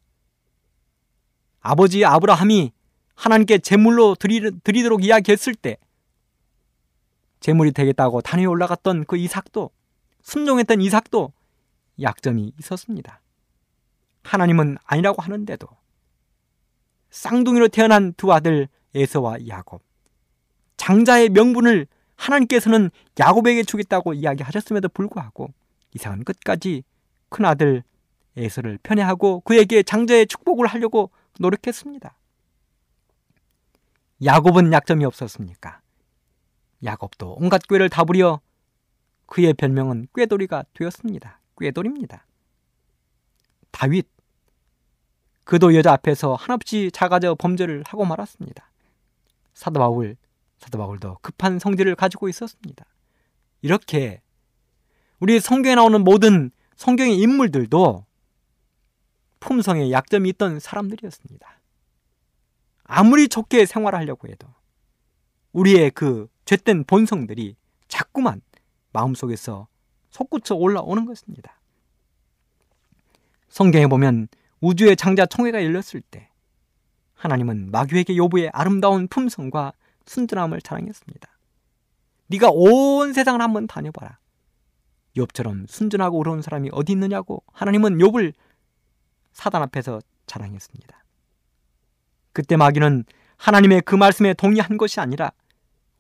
아버지 1.61 2.05
아브라함이 2.05 2.73
하나님께 3.15 3.59
제물로 3.59 4.15
드리, 4.15 4.41
도록 4.83 5.05
이야기했을 5.05 5.55
때 5.55 5.79
제물이 7.41 7.73
되겠다고 7.73 8.21
단에 8.21 8.45
올라갔던 8.45 9.05
그 9.05 9.17
이삭도 9.17 9.71
순종했던 10.23 10.81
이삭도 10.81 11.33
약점이 12.01 12.53
있었습니다. 12.59 13.21
하나님은 14.23 14.79
아니라고 14.85 15.23
하는데도 15.23 15.67
쌍둥이로 17.11 17.69
태어난 17.69 18.13
두 18.15 18.33
아들 18.33 18.69
에서와 18.95 19.47
야곱 19.47 19.83
장자의 20.77 21.31
명분을 21.31 21.87
하나님께서는 22.17 22.91
야곱에게 23.19 23.63
주겠다고 23.63 24.15
이야기하셨음에도 24.15 24.89
불구하고 24.89 25.53
이삭은 25.95 26.25
끝까지 26.25 26.83
큰 27.29 27.45
아들 27.45 27.83
에서를 28.37 28.79
편애하고 28.83 29.41
그에게 29.41 29.83
장자의 29.83 30.27
축복을 30.27 30.67
하려고 30.67 31.11
노력했습니다. 31.39 32.15
야곱은 34.25 34.73
약점이 34.73 35.05
없었습니까? 35.05 35.81
야곱도 36.85 37.37
온갖 37.39 37.63
꾀를 37.67 37.89
다 37.89 38.05
부려 38.05 38.41
그의 39.27 39.55
별명은 39.55 40.09
꾀돌이가 40.15 40.65
되었습니다. 40.75 41.41
꾀돌입니다. 41.59 42.27
다윗 43.71 44.07
그도 45.45 45.75
여자 45.75 45.93
앞에서 45.93 46.35
한없이 46.35 46.91
작아져 46.93 47.35
범죄를 47.35 47.85
하고 47.87 48.05
말았습니다. 48.05 48.71
사도 49.55 49.81
바울 49.81 50.17
사도 50.59 50.79
바울도 50.79 51.19
급한 51.23 51.59
성질을 51.59 51.95
가지고 51.95 52.29
있었습니다. 52.29 52.85
이렇게 53.63 54.21
우리 55.19 55.41
성경에 55.41 55.75
나오는 55.77 56.03
모든 56.03 56.51
성경의 56.77 57.19
인물들도 57.19 58.05
품성에 59.41 59.91
약점이 59.91 60.29
있던 60.31 60.61
사람들이었습니다. 60.61 61.61
아무리 62.85 63.29
좋게 63.29 63.67
생활하려고 63.67 64.29
해도 64.29 64.49
우리의 65.53 65.91
그 65.91 66.29
죄된 66.45 66.85
본성들이 66.85 67.57
자꾸만 67.89 68.43
마음속에서 68.93 69.69
솟구쳐 70.11 70.55
올라오는 70.55 71.05
것입니다. 71.05 71.61
성경에 73.49 73.87
보면 73.87 74.29
우주의 74.61 74.97
장자 74.97 75.27
총회가 75.27 75.63
열렸을 75.65 76.03
때 76.11 76.31
하나님은 77.15 77.71
마귀에게 77.71 78.17
요부의 78.17 78.51
아름다운 78.53 79.09
품성과 79.09 79.73
순전함을 80.07 80.63
자랑했습니다. 80.63 81.29
네가 82.29 82.51
온 82.51 83.13
세상을 83.13 83.41
한번 83.41 83.67
다녀봐라. 83.67 84.19
욥처럼 85.17 85.69
순전하고 85.69 86.19
의로운 86.19 86.43
사람이 86.43 86.71
어디 86.73 86.93
있느냐고 86.93 87.43
하나님은 87.53 87.99
욥을 87.99 88.35
사단 89.33 89.63
앞에서 89.63 90.01
자랑했습니다. 90.27 91.05
그때 92.33 92.57
마귀는 92.57 93.05
하나님의 93.37 93.83
그 93.83 93.95
말씀에 93.95 94.35
동의한 94.35 94.77
것이 94.77 95.01
아니라 95.01 95.33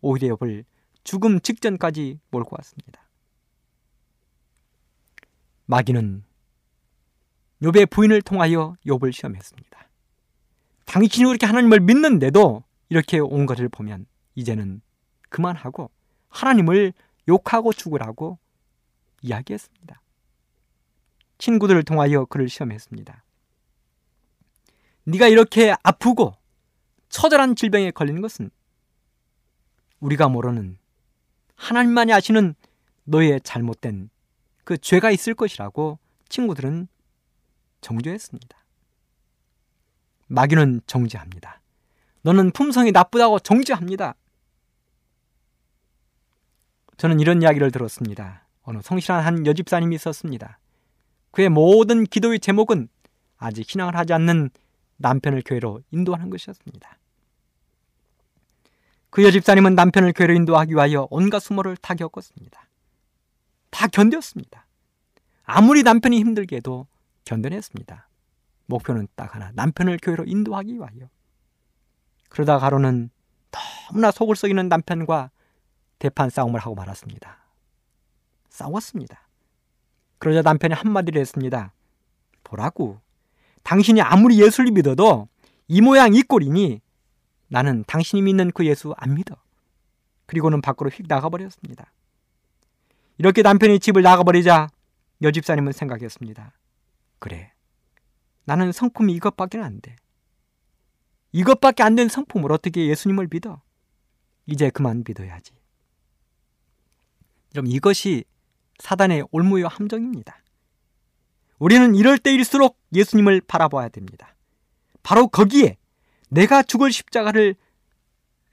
오히려 0.01 0.37
욥을 0.37 0.65
죽음 1.05 1.41
직전까지 1.41 2.21
몰고 2.31 2.57
왔습니다. 2.59 3.03
마귀는 5.67 6.25
욥의 7.63 7.91
부인을 7.91 8.23
통하여 8.23 8.75
욥을 8.87 9.13
시험했습니다. 9.13 9.89
당신이 10.85 11.27
그렇게 11.27 11.47
하나님을 11.47 11.81
믿는데도 11.81 12.65
이렇게 12.89 13.19
온 13.19 13.47
것을 13.47 13.69
보면 13.69 14.07
이제는 14.35 14.81
그만하고 15.29 15.91
하나님을 16.29 16.93
욕하고 17.29 17.73
죽으라고 17.73 18.39
이야기했습니다. 19.23 20.01
친구들을 21.39 21.83
통하여 21.83 22.25
그를 22.25 22.49
시험했습니다. 22.49 23.25
네가 25.05 25.29
이렇게 25.29 25.75
아프고 25.83 26.35
처절한 27.09 27.57
질병에 27.57 27.91
걸리는 27.91 28.21
것은 28.21 28.51
우리가 30.01 30.29
모르는 30.29 30.79
하나님만이 31.55 32.13
아시는 32.13 32.55
너의 33.05 33.41
잘못된 33.43 34.11
그 34.65 34.77
죄가 34.77 35.11
있을 35.11 35.35
것이라고 35.35 35.99
친구들은 36.29 36.89
정죄했습니다. 37.81 38.59
마귀는 40.27 40.81
정죄합니다. 40.87 41.61
너는 42.27 42.51
품성이 42.51 42.91
나쁘다고 42.91 43.39
정죄합니다. 43.39 44.17
저는 46.97 47.21
이런 47.21 47.41
이야기를 47.41 47.71
들었습니다. 47.71 48.49
어느 48.63 48.81
성실한 48.83 49.25
한 49.25 49.47
여집사님이 49.47 49.95
있었습니다. 49.95 50.59
그의 51.31 51.49
모든 51.51 52.03
기도의 52.03 52.41
제목은 52.41 52.89
아직 53.37 53.71
신앙을 53.71 53.95
하지 53.95 54.13
않는 54.13 54.51
남편을 54.97 55.43
교회로 55.47 55.83
인도하는 55.93 56.29
것이었습니다. 56.29 56.99
그 59.11 59.23
여집사님은 59.23 59.77
남편을 59.77 60.13
교회로 60.13 60.35
인도하기 60.35 60.75
위하여 60.75 61.07
온갖 61.11 61.39
수모를 61.39 61.77
다 61.77 61.95
겪었습니다. 61.95 62.69
다 63.71 63.87
견뎠습니다. 63.87 64.63
아무리 65.45 65.85
남편이 65.85 66.19
힘들게 66.19 66.57
해도 66.57 66.89
견뎌냈습니다. 67.25 68.09
목표는 68.67 69.07
딱 69.15 69.37
하나, 69.37 69.53
남편을 69.55 70.01
교회로 70.03 70.25
인도하기 70.27 70.75
위하여. 70.75 71.09
그러다 72.37 72.59
가로는 72.59 73.09
너무나 73.51 74.11
속을 74.11 74.37
썩이는 74.37 74.69
남편과 74.69 75.31
대판 75.99 76.29
싸움을 76.29 76.61
하고 76.61 76.75
말았습니다. 76.75 77.39
싸웠습니다. 78.51 79.27
그러자 80.19 80.43
남편이 80.43 80.75
한마디를 80.75 81.19
했습니다. 81.19 81.73
보라고. 82.45 83.01
당신이 83.63 84.03
아무리 84.03 84.39
예수를 84.43 84.71
믿어도 84.71 85.29
이 85.67 85.81
모양 85.81 86.13
이 86.13 86.21
꼴이니 86.21 86.83
나는 87.49 87.85
당신이 87.87 88.21
믿는 88.21 88.51
그 88.51 88.67
예수 88.67 88.93
안 88.99 89.15
믿어. 89.15 89.35
그리고는 90.27 90.61
밖으로 90.61 90.91
휙 90.91 91.07
나가버렸습니다. 91.09 91.91
이렇게 93.17 93.41
남편이 93.41 93.81
집을 93.81 94.03
나가버리자 94.03 94.69
여집사님은 95.23 95.73
생각했습니다. 95.73 96.53
그래. 97.19 97.55
나는 98.45 98.73
성품이 98.73 99.15
이것밖에 99.15 99.59
안 99.59 99.81
돼. 99.81 99.97
이것밖에 101.37 101.83
안 101.83 101.97
된 101.97 102.09
성품을 102.09 102.51
어떻게 102.51 102.87
예수님을 102.87 103.29
믿어? 103.31 103.61
이제 104.47 104.71
그만 104.71 105.05
믿어야지. 105.07 105.53
그럼 107.51 107.67
이것이 107.67 108.25
사단의 108.79 109.27
올무요 109.33 109.67
함정입니다. 109.69 110.43
우리는 111.59 111.95
이럴 111.95 112.17
때일수록 112.19 112.79
예수님을 112.95 113.43
바라봐야 113.43 113.91
됩니다. 113.91 114.35
바로 115.03 115.29
거기에 115.29 115.77
내가 116.31 116.63
죽을 116.63 116.91
십자가를 116.91 117.55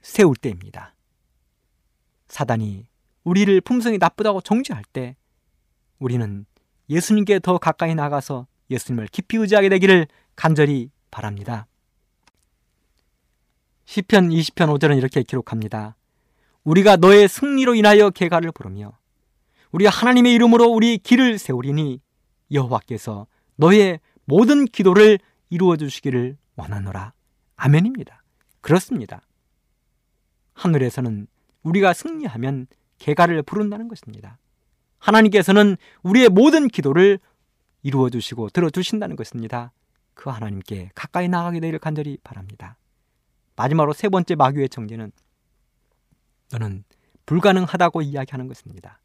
세울 0.02 0.36
때입니다. 0.36 0.94
사단이 2.28 2.86
우리를 3.24 3.60
품성이 3.62 3.96
나쁘다고 3.96 4.42
정죄할 4.42 4.84
때 4.92 5.16
우리는 5.98 6.44
예수님께 6.90 7.38
더 7.38 7.56
가까이 7.56 7.94
나가서 7.94 8.46
예수님을 8.68 9.08
깊이 9.08 9.38
의지하게 9.38 9.70
되기를 9.70 10.06
간절히 10.36 10.90
바랍니다. 11.10 11.66
시편 13.84 14.30
20편 14.30 14.78
5절은 14.78 14.96
이렇게 14.96 15.22
기록합니다. 15.22 15.96
우리가 16.64 16.96
너의 16.96 17.28
승리로 17.28 17.74
인하여 17.74 18.10
개가를 18.10 18.52
부르며 18.52 18.92
우리 19.70 19.86
하나님의 19.86 20.32
이름으로 20.34 20.66
우리 20.66 20.98
길을 20.98 21.38
세우리니 21.38 22.00
여호와께서 22.52 23.26
너의 23.56 24.00
모든 24.24 24.64
기도를 24.64 25.18
이루어 25.50 25.76
주시기를 25.76 26.36
원하노라. 26.56 27.12
아멘입니다. 27.56 28.22
그렇습니다. 28.60 29.20
하늘에서는 30.54 31.26
우리가 31.62 31.92
승리하면 31.92 32.66
개가를 32.98 33.42
부른다는 33.42 33.88
것입니다. 33.88 34.38
하나님께서는 34.98 35.76
우리의 36.02 36.28
모든 36.30 36.68
기도를 36.68 37.18
이루어 37.82 38.08
주시고 38.08 38.50
들어 38.50 38.70
주신다는 38.70 39.16
것입니다. 39.16 39.72
그 40.14 40.30
하나님께 40.30 40.90
가까이 40.94 41.28
나가게 41.28 41.60
되기를 41.60 41.78
간절히 41.78 42.16
바랍니다. 42.24 42.78
마지막으로 43.56 43.92
세 43.92 44.08
번째 44.08 44.34
마귀의 44.34 44.68
정죄는 44.68 45.12
너는 46.52 46.84
불가능하다고 47.26 48.02
이야기하는 48.02 48.48
것입니다. 48.48 49.00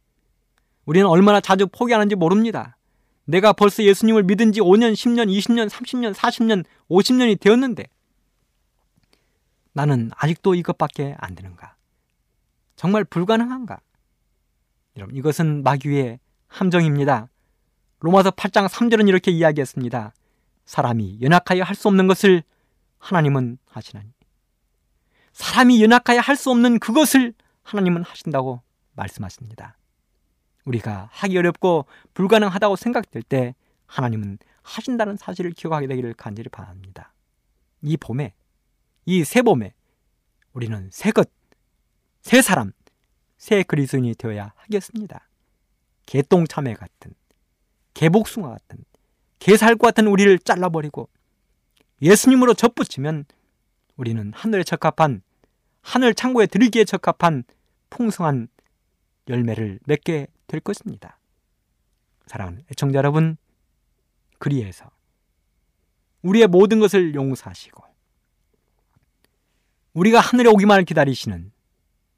우리는 0.86 1.08
얼마나 1.08 1.39
자주 1.39 1.68
포기하는지 1.68 2.16
모릅니다. 2.16 2.78
내가 3.26 3.54
벌써 3.54 3.84
예수님을 3.84 4.24
믿은 4.24 4.52
지 4.52 4.60
5년, 4.60 4.93
10년, 4.93 5.28
20년, 5.30 5.70
30년, 5.70 6.14
40년, 6.14 6.66
50년이 6.89 7.39
되었는데 7.39 7.86
나는 9.74 10.10
아직도 10.16 10.56
이것밖에 10.56 11.16
안 11.20 11.36
되는가? 11.36 11.76
정말 12.76 13.04
불가능한가? 13.04 13.80
여러분, 14.97 15.16
이것은 15.16 15.64
마귀의 15.64 16.20
함정입니다. 16.47 17.30
로마서 18.00 18.32
8장 18.32 18.68
3절은 18.68 19.08
이렇게 19.08 19.32
이야기했습니다. 19.32 20.14
사람이 20.66 21.20
연약하여 21.22 21.64
할 21.64 21.76
수 21.76 21.88
없는 21.88 22.08
것을 22.08 22.43
하나님은 22.97 23.60
하시나니. 23.66 24.10
사람이 25.40 25.82
연약하여 25.82 26.20
할 26.20 26.36
수 26.36 26.52
없는 26.52 26.80
그것을 26.80 27.34
하나님은 27.64 28.04
하신다고 28.04 28.62
말씀하십니다. 28.94 29.78
우리가 30.66 31.08
하기 31.12 31.38
어렵고 31.38 31.86
불가능하다고 32.14 32.76
생각될 32.76 33.24
때 33.24 33.56
하나님은 33.88 34.38
하신다는 34.62 35.16
사실을 35.16 35.52
기억하게 35.52 35.88
되기를 35.88 36.14
간절히 36.14 36.50
바랍니다. 36.50 37.14
이 37.82 37.96
봄에, 37.96 38.34
이 39.06 39.24
새 39.24 39.42
봄에 39.42 39.74
우리는 40.52 40.90
새 40.92 41.12
것, 41.12 41.30
새 42.22 42.42
사람, 42.42 42.74
새 43.38 43.64
그리스인이 43.64 44.16
되어야 44.16 44.52
하겠습니다. 44.58 45.26
개똥참외 46.06 46.74
같은, 46.74 47.14
개복숭아 47.94 48.50
같은, 48.50 48.84
개살과 49.40 49.88
같은 49.88 50.08
우리를 50.08 50.38
잘라버리고 50.40 51.10
예수님으로 52.02 52.56
접붙이면 52.56 53.24
우리는 53.96 54.34
하늘에 54.36 54.64
적합한 54.64 55.22
하늘 55.82 56.14
창고에 56.14 56.46
들이기에 56.46 56.86
적합한 56.86 57.44
풍성한 57.90 58.48
열매를 59.28 59.80
맺게 59.86 60.28
될 60.48 60.60
것입니다. 60.60 61.20
사랑하는 62.26 62.64
애청자 62.72 62.98
여러분, 62.98 63.38
그리해서 64.38 64.90
우리의 66.22 66.48
모든 66.48 66.80
것을 66.80 67.16
용서하시고 67.16 67.84
우리가 69.94 70.20
하늘에 70.20 70.50
오기만을 70.50 70.86
기다리시는 70.86 71.52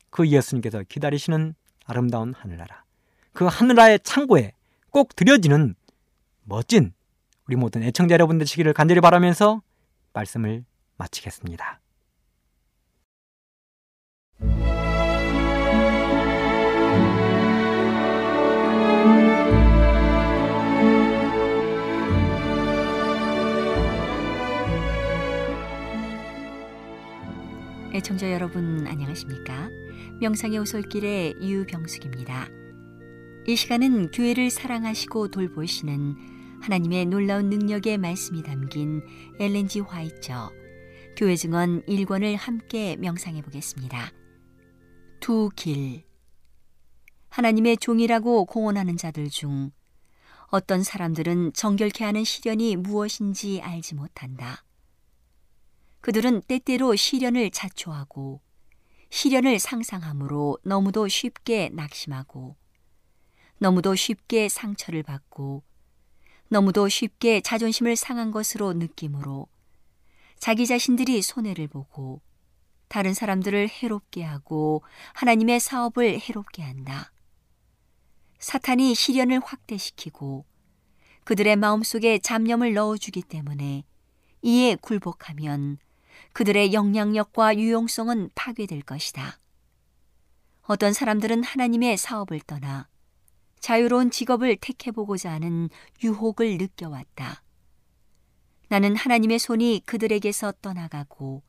그 0.09 0.27
예수님께서 0.27 0.83
기다리시는 0.87 1.55
아름다운 1.85 2.33
하늘나라 2.33 2.83
그 3.33 3.45
하늘나라의 3.45 3.99
창고에 4.01 4.53
꼭 4.89 5.15
들여지는 5.15 5.75
멋진 6.43 6.93
우리 7.47 7.55
모든 7.55 7.83
애청자 7.83 8.13
여러분들 8.13 8.45
되시기를 8.45 8.73
간절히 8.73 9.01
바라면서 9.01 9.61
말씀을 10.13 10.65
마치겠습니다. 10.97 11.79
애청자 27.93 28.31
여러분 28.31 28.87
안녕하십니까? 28.87 29.69
명상의 30.19 30.57
오솔길의 30.57 31.35
유병숙입니다. 31.41 32.47
이 33.45 33.55
시간은 33.55 34.09
교회를 34.09 34.49
사랑하시고 34.49 35.27
돌보시는 35.27 36.15
하나님의 36.61 37.05
놀라운 37.05 37.49
능력의 37.49 37.99
말씀이 37.99 38.41
담긴 38.41 39.03
엘렌지 39.39 39.81
화이처 39.81 40.51
교회 41.15 41.35
증언 41.35 41.83
1권을 41.83 42.35
함께 42.37 42.95
명상해 42.95 43.43
보겠습니다. 43.43 44.11
두 45.21 45.51
길. 45.55 46.03
하나님의 47.29 47.77
종이라고 47.77 48.45
공언하는 48.45 48.97
자들 48.97 49.29
중 49.29 49.71
어떤 50.47 50.81
사람들은 50.81 51.53
정결케 51.53 52.03
하는 52.03 52.23
시련이 52.23 52.75
무엇인지 52.77 53.61
알지 53.61 53.93
못한다. 53.93 54.65
그들은 56.01 56.41
때때로 56.41 56.95
시련을 56.95 57.51
자초하고 57.51 58.41
시련을 59.11 59.59
상상함으로 59.59 60.57
너무도 60.63 61.07
쉽게 61.07 61.69
낙심하고 61.71 62.55
너무도 63.59 63.93
쉽게 63.93 64.49
상처를 64.49 65.03
받고 65.03 65.61
너무도 66.49 66.89
쉽게 66.89 67.41
자존심을 67.41 67.95
상한 67.95 68.31
것으로 68.31 68.73
느낌으로 68.73 69.47
자기 70.39 70.65
자신들이 70.65 71.21
손해를 71.21 71.67
보고 71.67 72.21
다른 72.91 73.13
사람들을 73.13 73.69
해롭게 73.69 74.21
하고 74.21 74.83
하나님의 75.13 75.61
사업을 75.61 76.19
해롭게 76.19 76.61
한다. 76.61 77.13
사탄이 78.37 78.95
시련을 78.95 79.39
확대시키고 79.41 80.43
그들의 81.23 81.55
마음속에 81.55 82.19
잡념을 82.19 82.73
넣어주기 82.73 83.21
때문에 83.21 83.85
이에 84.41 84.75
굴복하면 84.75 85.77
그들의 86.33 86.73
영향력과 86.73 87.55
유용성은 87.55 88.31
파괴될 88.35 88.81
것이다. 88.81 89.39
어떤 90.63 90.91
사람들은 90.91 91.45
하나님의 91.45 91.95
사업을 91.95 92.41
떠나 92.41 92.89
자유로운 93.61 94.11
직업을 94.11 94.57
택해보고자 94.57 95.31
하는 95.31 95.69
유혹을 96.03 96.57
느껴왔다. 96.57 97.41
나는 98.67 98.97
하나님의 98.97 99.39
손이 99.39 99.83
그들에게서 99.85 100.55
떠나가고 100.61 101.41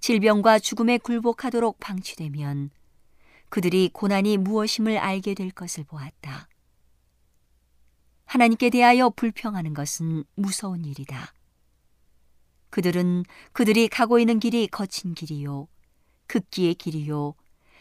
질병과 0.00 0.58
죽음에 0.58 0.98
굴복하도록 0.98 1.78
방치되면 1.80 2.70
그들이 3.48 3.90
고난이 3.92 4.36
무엇임을 4.36 4.98
알게 4.98 5.34
될 5.34 5.50
것을 5.50 5.84
보았다. 5.84 6.48
하나님께 8.26 8.70
대하여 8.70 9.10
불평하는 9.10 9.72
것은 9.72 10.24
무서운 10.34 10.84
일이다. 10.84 11.32
그들은 12.70 13.24
그들이 13.52 13.88
가고 13.88 14.18
있는 14.18 14.38
길이 14.38 14.68
거친 14.68 15.14
길이요, 15.14 15.66
극기의 16.26 16.74
길이요, 16.74 17.34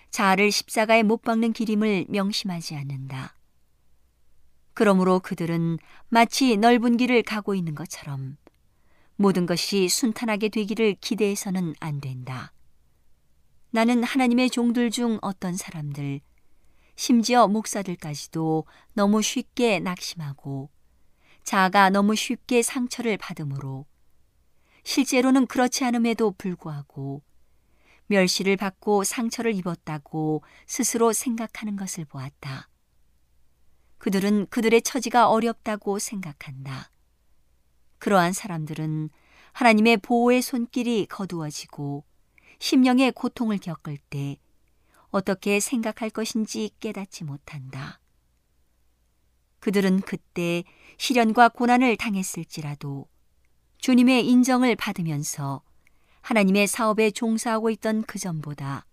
자아를 0.09 0.51
십자가에 0.51 1.03
못 1.03 1.22
박는 1.22 1.51
길임을 1.51 2.05
명심하지 2.07 2.76
않는다. 2.76 3.36
그러므로 4.74 5.20
그들은 5.20 5.80
마치 6.07 6.55
넓은 6.55 6.95
길을 6.95 7.24
가고 7.24 7.53
있는 7.53 7.76
것처럼 7.76 8.38
모든 9.18 9.45
것이 9.45 9.89
순탄하게 9.89 10.49
되기를 10.49 10.95
기대해서는 11.01 11.74
안 11.80 11.99
된다. 11.99 12.53
나는 13.72 14.03
하나님의 14.03 14.49
종들 14.49 14.91
중 14.91 15.20
어떤 15.22 15.57
사람들, 15.57 16.22
심지어 16.95 17.47
목사들까지도 17.47 18.65
너무 18.93 19.22
쉽게 19.22 19.80
낙심하고 19.80 20.70
자아가 21.43 21.89
너무 21.89 22.15
쉽게 22.15 22.61
상처를 22.61 23.18
받으므로 23.18 23.86
실제로는 24.84 25.47
그렇지 25.47 25.84
않음에도 25.84 26.32
불구하고 26.32 27.22
멸시를 28.07 28.55
받고 28.55 29.03
상처를 29.03 29.53
입었다고 29.55 30.43
스스로 30.65 31.11
생각하는 31.11 31.76
것을 31.76 32.05
보았다. 32.05 32.70
그들은 33.97 34.47
그들의 34.49 34.82
처지가 34.82 35.30
어렵다고 35.30 35.99
생각한다. 35.99 36.89
그러한 38.00 38.34
사람들은 38.34 39.10
하나님의 39.54 39.98
보호의 39.98 40.41
손길이 40.41 41.08
거두어지고 41.08 42.04
심령의 42.60 43.12
고통을 43.12 43.58
겪을 43.58 43.98
때 44.10 44.38
어떻게 45.10 45.60
생각할 45.60 46.10
것인지 46.10 46.72
깨닫지 46.80 47.24
못한다. 47.24 48.00
그들은 49.60 50.02
그때 50.02 50.64
시련과 50.98 51.50
고난을 51.50 51.98
당했을지라도 51.98 53.08
주님의 53.80 54.28
인정을 54.28 54.76
받으면서 54.76 55.62
하나님의 56.22 56.68
사업에 56.68 57.12
종사하고 57.12 57.70
있던 57.72 58.04
그 58.04 58.20
전보다 58.20 58.86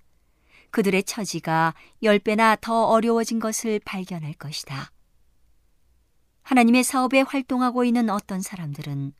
그들의 0.70 1.04
처지가 1.04 1.74
열 2.02 2.18
배나 2.18 2.56
더 2.56 2.86
어려워진 2.86 3.38
것을 3.38 3.80
발견할 3.84 4.34
것이다. 4.34 4.93
하나님의 6.44 6.84
사업에 6.84 7.22
활동하고 7.22 7.84
있는 7.84 8.10
어떤 8.10 8.42
사람들은 8.42 9.14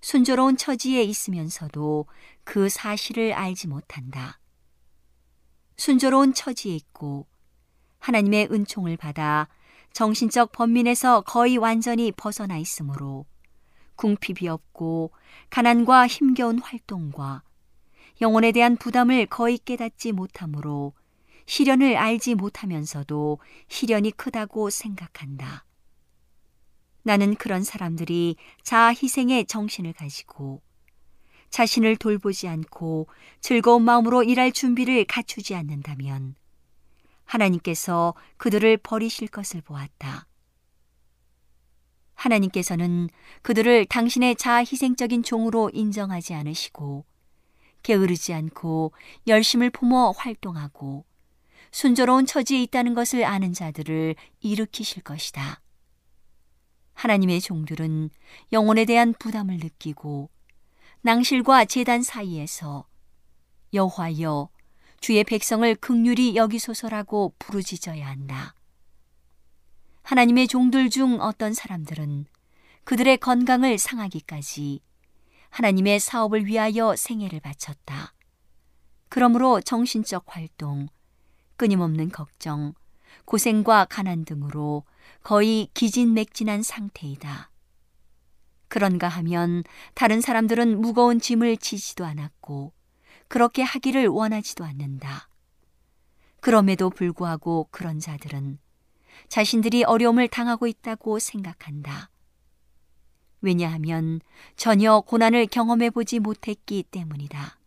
순조로운 0.00 0.56
처지에 0.56 1.02
있으면서도 1.02 2.06
그 2.44 2.68
사실을 2.70 3.34
알지 3.34 3.68
못한다. 3.68 4.40
순조로운 5.76 6.32
처지에 6.32 6.74
있고 6.74 7.26
하나님의 7.98 8.48
은총을 8.50 8.96
받아 8.96 9.48
정신적 9.92 10.52
번민에서 10.52 11.20
거의 11.20 11.58
완전히 11.58 12.10
벗어나 12.10 12.56
있으므로 12.56 13.26
궁핍이 13.96 14.48
없고 14.48 15.12
가난과 15.50 16.06
힘겨운 16.06 16.58
활동과 16.58 17.42
영혼에 18.22 18.52
대한 18.52 18.76
부담을 18.76 19.26
거의 19.26 19.58
깨닫지 19.58 20.12
못하므로 20.12 20.94
시련을 21.44 21.96
알지 21.96 22.34
못하면서도 22.34 23.40
시련이 23.68 24.12
크다고 24.12 24.70
생각한다. 24.70 25.65
나는 27.06 27.36
그런 27.36 27.62
사람들이 27.62 28.34
자아 28.64 28.88
희생의 28.88 29.46
정신을 29.46 29.92
가지고 29.92 30.60
자신을 31.50 31.94
돌보지 31.98 32.48
않고 32.48 33.06
즐거운 33.40 33.84
마음으로 33.84 34.24
일할 34.24 34.50
준비를 34.50 35.04
갖추지 35.04 35.54
않는다면 35.54 36.34
하나님께서 37.24 38.14
그들을 38.38 38.78
버리실 38.78 39.28
것을 39.28 39.60
보았다. 39.60 40.26
하나님께서는 42.14 43.08
그들을 43.42 43.86
당신의 43.86 44.34
자아 44.34 44.64
희생적인 44.64 45.22
종으로 45.22 45.70
인정하지 45.72 46.34
않으시고 46.34 47.04
게으르지 47.84 48.34
않고 48.34 48.90
열심을 49.28 49.70
품어 49.70 50.10
활동하고 50.10 51.04
순조로운 51.70 52.26
처지에 52.26 52.60
있다는 52.64 52.94
것을 52.94 53.24
아는 53.24 53.52
자들을 53.52 54.16
일으키실 54.40 55.04
것이다. 55.04 55.60
하나님의 56.96 57.40
종들은 57.40 58.10
영혼에 58.52 58.84
대한 58.86 59.14
부담을 59.18 59.58
느끼고 59.58 60.30
낭실과 61.02 61.66
재단 61.66 62.02
사이에서 62.02 62.86
여호와여 63.72 64.48
주의 65.00 65.22
백성을 65.22 65.72
극률이 65.76 66.36
여기소서라고 66.36 67.34
부르짖어야 67.38 68.08
한다. 68.08 68.54
하나님의 70.02 70.48
종들 70.48 70.88
중 70.90 71.20
어떤 71.20 71.52
사람들은 71.52 72.26
그들의 72.84 73.18
건강을 73.18 73.78
상하기까지 73.78 74.80
하나님의 75.50 76.00
사업을 76.00 76.46
위하여 76.46 76.96
생애를 76.96 77.40
바쳤다. 77.40 78.14
그러므로 79.08 79.60
정신적 79.60 80.24
활동, 80.28 80.88
끊임없는 81.56 82.10
걱정, 82.10 82.74
고생과 83.24 83.86
가난 83.86 84.24
등으로 84.24 84.84
거의 85.22 85.68
기진맥진한 85.74 86.62
상태이다. 86.62 87.50
그런가 88.68 89.08
하면 89.08 89.64
다른 89.94 90.20
사람들은 90.20 90.80
무거운 90.80 91.20
짐을 91.20 91.56
지지도 91.56 92.04
않았고 92.04 92.72
그렇게 93.28 93.62
하기를 93.62 94.08
원하지도 94.08 94.64
않는다. 94.64 95.28
그럼에도 96.40 96.90
불구하고 96.90 97.68
그런 97.70 97.98
자들은 97.98 98.58
자신들이 99.28 99.84
어려움을 99.84 100.28
당하고 100.28 100.66
있다고 100.66 101.18
생각한다. 101.18 102.10
왜냐하면 103.40 104.20
전혀 104.56 105.00
고난을 105.00 105.46
경험해 105.46 105.90
보지 105.90 106.20
못했기 106.20 106.84
때문이다. 106.90 107.58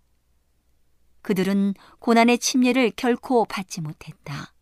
그들은 1.22 1.74
고난의 2.00 2.40
침례를 2.40 2.92
결코 2.96 3.46
받지 3.46 3.82
못했다. 3.82 4.54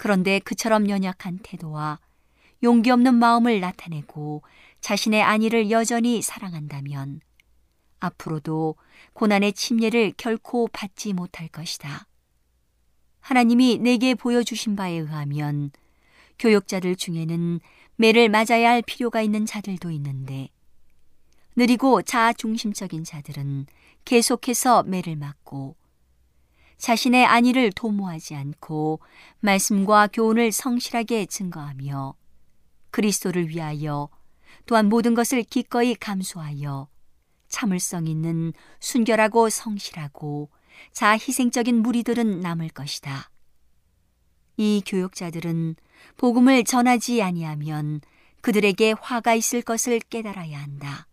그런데 0.00 0.38
그처럼 0.38 0.88
연약한 0.88 1.40
태도와 1.42 1.98
용기 2.62 2.88
없는 2.88 3.16
마음을 3.16 3.60
나타내고 3.60 4.42
자신의 4.80 5.22
안위를 5.22 5.70
여전히 5.70 6.22
사랑한다면 6.22 7.20
앞으로도 7.98 8.76
고난의 9.12 9.52
침례를 9.52 10.14
결코 10.16 10.68
받지 10.68 11.12
못할 11.12 11.48
것이다. 11.48 12.06
하나님이 13.20 13.76
내게 13.76 14.14
보여주신 14.14 14.74
바에 14.74 14.94
의하면 14.94 15.70
교역자들 16.38 16.96
중에는 16.96 17.60
매를 17.96 18.30
맞아야 18.30 18.70
할 18.70 18.80
필요가 18.80 19.20
있는 19.20 19.44
자들도 19.44 19.90
있는데 19.90 20.48
느리고 21.56 22.00
자아 22.00 22.32
중심적인 22.32 23.04
자들은 23.04 23.66
계속해서 24.06 24.84
매를 24.84 25.16
맞고 25.16 25.76
자신의 26.80 27.26
안위를 27.26 27.72
도모하지 27.72 28.34
않고 28.34 29.00
말씀과 29.40 30.08
교훈을 30.08 30.50
성실하게 30.50 31.26
증거하며 31.26 32.14
그리스도를 32.90 33.50
위하여 33.50 34.08
또한 34.64 34.88
모든 34.88 35.14
것을 35.14 35.42
기꺼이 35.42 35.94
감수하여 35.94 36.88
참을성 37.48 38.06
있는 38.06 38.54
순결하고 38.80 39.50
성실하고 39.50 40.50
자 40.92 41.12
희생적인 41.12 41.82
무리들은 41.82 42.40
남을 42.40 42.70
것이다. 42.70 43.30
이 44.56 44.82
교역자들은 44.86 45.76
복음을 46.16 46.64
전하지 46.64 47.22
아니하면 47.22 48.00
그들에게 48.40 48.94
화가 49.00 49.34
있을 49.34 49.60
것을 49.60 50.00
깨달아야 50.00 50.58
한다. 50.58 51.06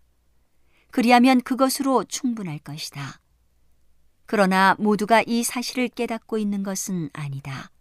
그리하면 0.91 1.41
그것으로 1.41 2.05
충분할 2.05 2.59
것이다. 2.59 3.19
그러나 4.27 4.75
모두가 4.77 5.23
이 5.25 5.41
사실을 5.43 5.87
깨닫고 5.87 6.37
있는 6.37 6.61
것은 6.61 7.09
아니다. 7.13 7.71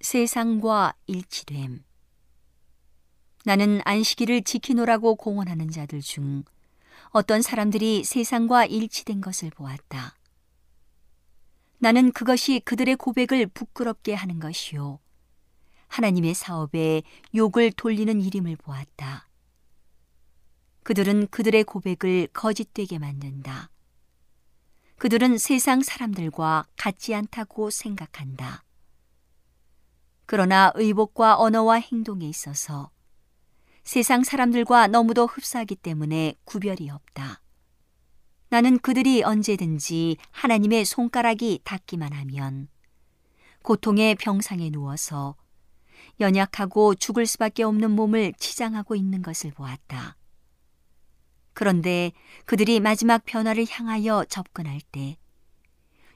세상과 0.00 0.94
일치됨. 1.06 1.84
나는 3.44 3.82
안식일을 3.84 4.42
지키노라고 4.42 5.16
공언하는 5.16 5.70
자들 5.70 6.00
중 6.00 6.44
어떤 7.10 7.42
사람들이 7.42 8.04
세상과 8.04 8.64
일치된 8.64 9.20
것을 9.20 9.50
보았다. 9.50 10.16
나는 11.78 12.12
그것이 12.12 12.60
그들의 12.60 12.96
고백을 12.96 13.48
부끄럽게 13.48 14.14
하는 14.14 14.40
것이요. 14.40 14.98
하나님의 15.88 16.32
사업에 16.32 17.02
욕을 17.34 17.70
돌리는 17.72 18.18
일임을 18.22 18.56
보았다. 18.56 19.28
그들은 20.84 21.26
그들의 21.26 21.64
고백을 21.64 22.28
거짓되게 22.32 22.98
만든다. 22.98 23.71
그들은 25.02 25.36
세상 25.36 25.82
사람들과 25.82 26.64
같지 26.76 27.12
않다고 27.12 27.70
생각한다. 27.70 28.62
그러나 30.26 30.70
의복과 30.76 31.40
언어와 31.40 31.80
행동에 31.80 32.24
있어서 32.28 32.92
세상 33.82 34.22
사람들과 34.22 34.86
너무도 34.86 35.26
흡사하기 35.26 35.74
때문에 35.74 36.36
구별이 36.44 36.88
없다. 36.88 37.42
나는 38.48 38.78
그들이 38.78 39.24
언제든지 39.24 40.18
하나님의 40.30 40.84
손가락이 40.84 41.62
닿기만 41.64 42.12
하면 42.12 42.68
고통의 43.64 44.14
병상에 44.14 44.70
누워서 44.70 45.34
연약하고 46.20 46.94
죽을 46.94 47.26
수밖에 47.26 47.64
없는 47.64 47.90
몸을 47.90 48.34
치장하고 48.38 48.94
있는 48.94 49.20
것을 49.20 49.50
보았다. 49.50 50.16
그런데 51.54 52.12
그들이 52.44 52.80
마지막 52.80 53.24
변화를 53.24 53.66
향하여 53.68 54.24
접근할 54.28 54.80
때, 54.90 55.16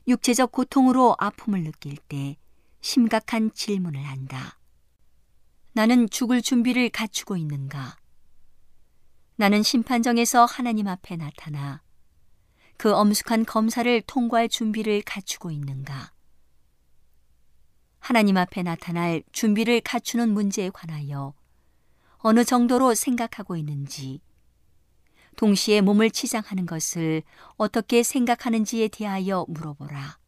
육체적 0.08 0.52
고통으로 0.52 1.16
아픔을 1.18 1.64
느낄 1.64 1.96
때 1.96 2.36
심각한 2.80 3.50
질문을 3.52 4.02
한다. 4.02 4.58
나는 5.72 6.08
죽을 6.08 6.40
준비를 6.40 6.88
갖추고 6.90 7.36
있는가? 7.36 7.96
나는 9.36 9.62
심판정에서 9.62 10.46
하나님 10.46 10.88
앞에 10.88 11.16
나타나 11.16 11.82
그 12.78 12.94
엄숙한 12.94 13.44
검사를 13.44 14.00
통과할 14.02 14.48
준비를 14.48 15.02
갖추고 15.02 15.50
있는가? 15.50 16.12
하나님 17.98 18.36
앞에 18.36 18.62
나타날 18.62 19.22
준비를 19.32 19.80
갖추는 19.80 20.30
문제에 20.30 20.70
관하여 20.70 21.34
어느 22.18 22.44
정도로 22.44 22.94
생각하고 22.94 23.56
있는지, 23.56 24.20
동시에 25.36 25.80
몸을 25.80 26.10
치장하는 26.10 26.66
것을 26.66 27.22
어떻게 27.56 28.02
생각하는지에 28.02 28.88
대하여 28.88 29.44
물어보라. 29.48 30.18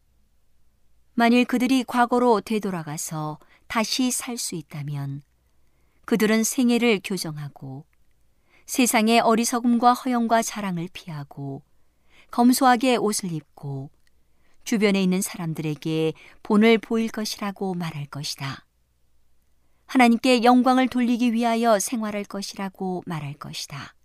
만일 1.15 1.45
그들이 1.45 1.83
과거로 1.83 2.41
되돌아가서 2.41 3.39
다시 3.67 4.09
살 4.11 4.37
수 4.37 4.55
있다면 4.55 5.21
그들은 6.05 6.43
생애를 6.43 7.01
교정하고 7.03 7.85
세상의 8.65 9.19
어리석음과 9.19 9.93
허영과 9.93 10.41
자랑을 10.41 10.89
피하고 10.93 11.63
검소하게 12.31 12.95
옷을 12.95 13.31
입고 13.31 13.89
주변에 14.63 15.01
있는 15.01 15.21
사람들에게 15.21 16.13
본을 16.43 16.77
보일 16.77 17.09
것이라고 17.09 17.73
말할 17.73 18.05
것이다. 18.05 18.65
하나님께 19.87 20.43
영광을 20.43 20.87
돌리기 20.87 21.33
위하여 21.33 21.79
생활할 21.79 22.23
것이라고 22.23 23.03
말할 23.07 23.33
것이다. 23.33 23.95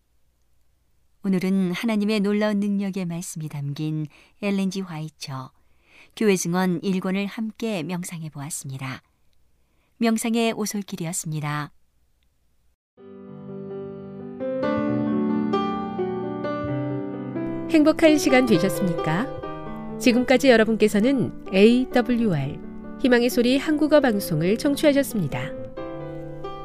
오늘은 1.27 1.73
하나님의 1.73 2.21
놀라운 2.21 2.61
능력의 2.61 3.07
말씀이 3.07 3.49
담긴 3.49 4.07
엘렌지 4.43 4.83
화이처 4.83 5.53
교회 6.17 6.37
증언 6.37 6.83
1권을 6.83 7.27
함께 7.27 7.83
명상해 7.83 8.29
보았습니다. 8.29 9.03
명상의 9.97 10.53
오솔길이었습니다. 10.53 11.73
행복한 17.71 18.19
시간 18.19 18.45
되셨습니까? 18.45 19.27
지금까지 19.99 20.51
여러분께서는 20.51 21.33
AWR 21.55 22.59
희망의 23.01 23.31
소리 23.31 23.57
한국어 23.57 24.01
방송을 24.01 24.59
청취하셨습니다. 24.59 25.53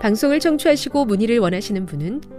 방송을 0.01 0.41
청취하시고 0.41 1.05
문의를 1.05 1.39
원하시는 1.39 1.85
분은 1.85 2.38